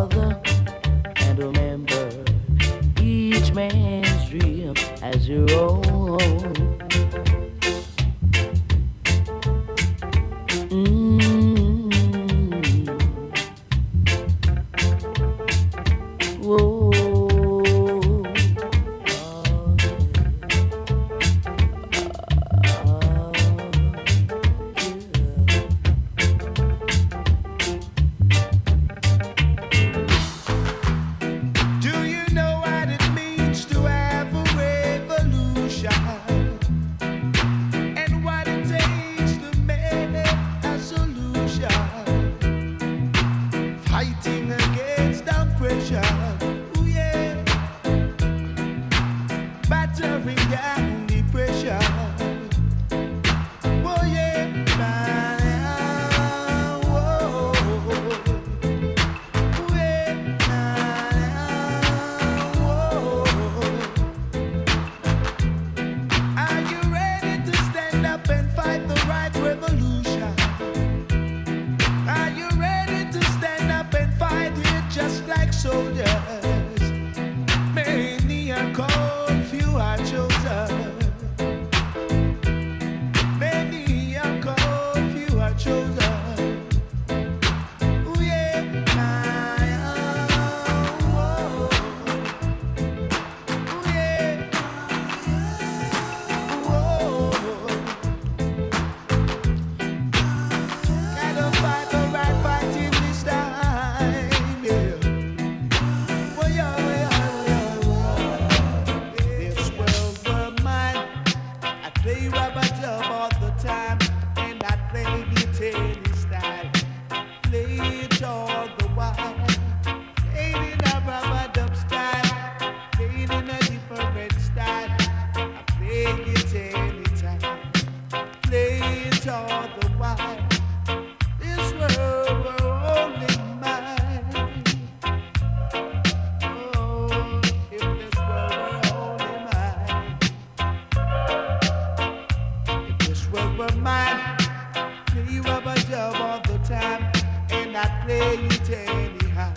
Play 148.10 148.38
it 148.38 148.70
anyhow. 148.72 149.54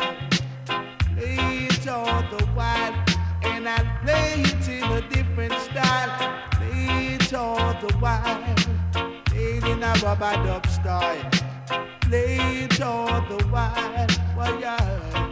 play 1.16 1.68
it 1.70 1.88
all 1.88 2.20
the 2.30 2.44
while, 2.52 2.94
and 3.44 3.66
I'll 3.66 4.02
play 4.04 4.42
it 4.42 4.68
in 4.68 4.84
a 4.84 5.00
different 5.08 5.54
style. 5.54 6.38
Play 6.50 7.14
it 7.14 7.32
all 7.32 7.72
the 7.80 7.96
while, 7.96 8.54
played 9.24 9.64
in 9.64 9.82
a 9.82 9.94
rubber 10.02 10.34
dub 10.44 10.66
style. 10.66 11.30
Play 12.02 12.64
it 12.64 12.78
all 12.82 13.22
the 13.22 13.42
while, 13.46 14.06
well, 14.36 14.60
yeah. 14.60 15.31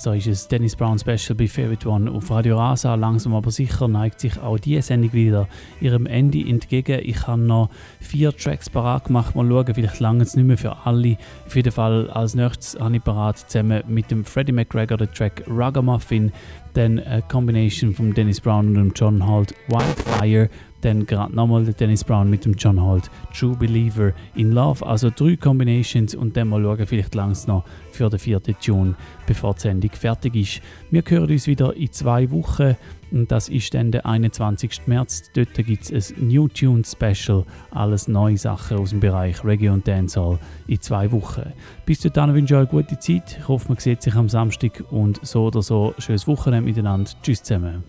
Das 0.00 0.04
da 0.04 0.14
ist 0.14 0.26
es 0.26 0.48
Dennis 0.48 0.76
Brown 0.76 0.98
Special 0.98 1.36
bei 1.36 1.46
Favorite 1.46 1.86
One 1.86 2.10
auf 2.10 2.30
Radio 2.30 2.56
Rasa. 2.56 2.94
Langsam 2.94 3.34
aber 3.34 3.50
sicher 3.50 3.86
neigt 3.86 4.20
sich 4.20 4.40
auch 4.40 4.58
diese 4.58 4.80
Sendung 4.80 5.12
wieder 5.12 5.46
ihrem 5.78 6.06
Ende 6.06 6.38
entgegen. 6.40 7.02
Ich 7.04 7.26
habe 7.26 7.42
noch 7.42 7.68
vier 8.00 8.34
Tracks 8.34 8.70
parat 8.70 9.04
gemacht. 9.04 9.36
Mal 9.36 9.46
schauen, 9.46 9.74
vielleicht 9.74 10.00
lange 10.00 10.22
es 10.22 10.34
nicht 10.34 10.46
mehr 10.46 10.56
für 10.56 10.86
alle. 10.86 11.18
Auf 11.46 11.54
jeden 11.54 11.70
Fall 11.70 12.08
als 12.10 12.34
nächstes 12.34 12.80
habe 12.80 12.96
ich 12.96 13.04
parat 13.04 13.38
zusammen 13.50 13.82
mit 13.88 14.10
dem 14.10 14.24
Freddie 14.24 14.52
McGregor 14.52 14.96
den 14.96 15.12
Track 15.12 15.44
Ragamuffin. 15.46 16.32
Dann 16.72 16.98
eine 17.00 17.20
Combination 17.22 17.92
von 17.92 18.14
Dennis 18.14 18.40
Brown 18.40 18.78
und 18.78 18.98
John 18.98 19.26
Holt 19.26 19.54
Wildfire. 19.68 20.48
Dann 20.82 21.06
gerade 21.06 21.34
nochmal 21.34 21.64
der 21.64 21.74
Dennis 21.74 22.04
Brown 22.04 22.30
mit 22.30 22.44
dem 22.44 22.54
John 22.54 22.82
Holt 22.82 23.10
True 23.38 23.56
Believer 23.56 24.12
in 24.34 24.52
Love. 24.52 24.86
Also 24.86 25.10
drei 25.10 25.36
Combinations 25.36 26.14
und 26.14 26.36
dann 26.36 26.48
mal 26.48 26.62
schauen, 26.62 26.86
vielleicht 26.86 27.14
langsam 27.14 27.56
noch 27.56 27.64
für 27.90 28.08
den 28.08 28.18
vierten 28.18 28.56
Tune, 28.60 28.94
bevor 29.26 29.54
die 29.54 29.60
Sendung 29.60 29.90
fertig 29.92 30.34
ist. 30.36 30.60
Wir 30.90 31.02
hören 31.06 31.30
uns 31.30 31.46
wieder 31.46 31.74
in 31.76 31.92
zwei 31.92 32.30
Wochen. 32.30 32.76
Und 33.12 33.32
das 33.32 33.48
ist 33.48 33.74
dann 33.74 33.90
der 33.90 34.06
21. 34.06 34.82
März. 34.86 35.30
Dort 35.34 35.54
gibt 35.54 35.90
es 35.90 36.12
ein 36.12 36.28
New 36.28 36.48
Tune 36.48 36.82
Special. 36.84 37.44
Alles 37.70 38.08
neue 38.08 38.38
Sachen 38.38 38.78
aus 38.78 38.90
dem 38.90 39.00
Bereich 39.00 39.44
Reggae 39.44 39.70
und 39.70 39.86
Dancehall 39.86 40.38
in 40.66 40.80
zwei 40.80 41.10
Wochen. 41.10 41.52
Bis 41.86 42.00
dahin 42.00 42.34
wünsche 42.34 42.54
ich 42.54 42.60
euch 42.60 42.70
eine 42.70 42.82
gute 42.82 42.98
Zeit. 42.98 43.38
Ich 43.38 43.48
hoffe, 43.48 43.68
man 43.68 43.78
sieht 43.78 44.02
sich 44.02 44.14
am 44.14 44.28
Samstag 44.28 44.84
und 44.90 45.18
so 45.26 45.46
oder 45.46 45.62
so 45.62 45.94
schönes 45.98 46.26
Wochenende 46.26 46.68
miteinander. 46.68 47.10
Tschüss 47.22 47.42
zusammen. 47.42 47.82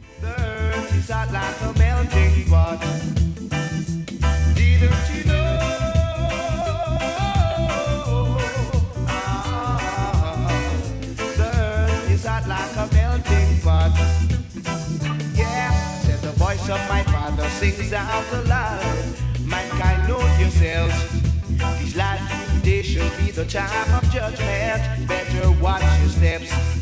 Father 17.61 17.75
sings 17.75 17.93
out 17.93 18.33
aloud. 18.33 19.15
Mankind, 19.45 20.07
know 20.07 20.19
yourselves. 20.39 20.95
These 21.79 21.95
last 21.95 22.63
days 22.63 22.85
shall 22.85 23.09
be 23.19 23.31
the 23.31 23.45
time 23.45 23.93
of 23.93 24.09
judgment. 24.11 25.07
Better 25.07 25.51
watch 25.61 25.83
your 25.99 26.09
steps. 26.09 26.81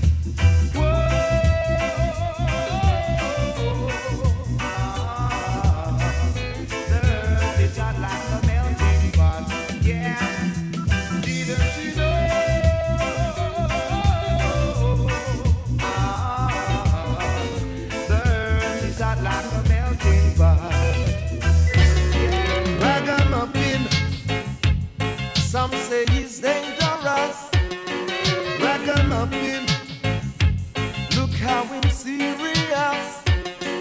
serious. 32.17 33.21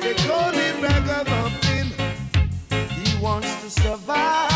They 0.03 0.15
call 0.27 0.53
him 0.53 0.83
ragamuffin. 0.83 1.87
He 2.91 3.23
wants 3.23 3.51
to 3.63 3.71
survive. 3.71 4.48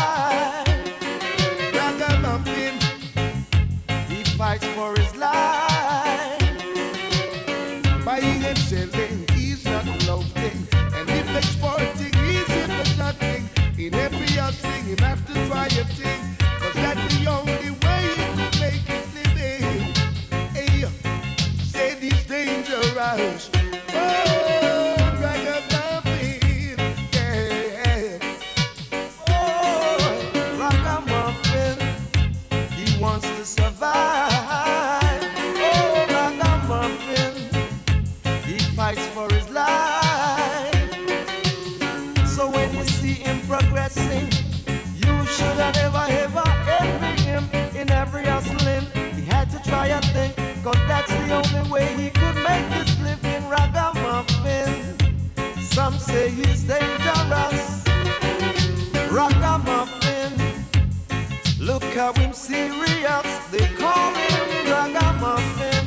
of 62.15 62.21
him 62.21 62.33
serious. 62.33 63.37
They 63.51 63.67
call 63.77 64.13
him 64.13 64.71
Ragamuffin. 64.71 65.85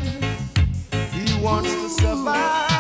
He 1.13 1.43
wants 1.43 1.73
to 1.73 1.89
survive. 1.89 2.76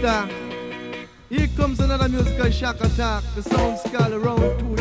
Here 0.00 1.46
comes 1.58 1.78
another 1.78 2.08
musical 2.08 2.50
shock 2.50 2.80
attack. 2.80 3.22
The 3.34 3.42
sound 3.42 3.78
called 3.92 4.14
around 4.14 4.58
two 4.58 4.74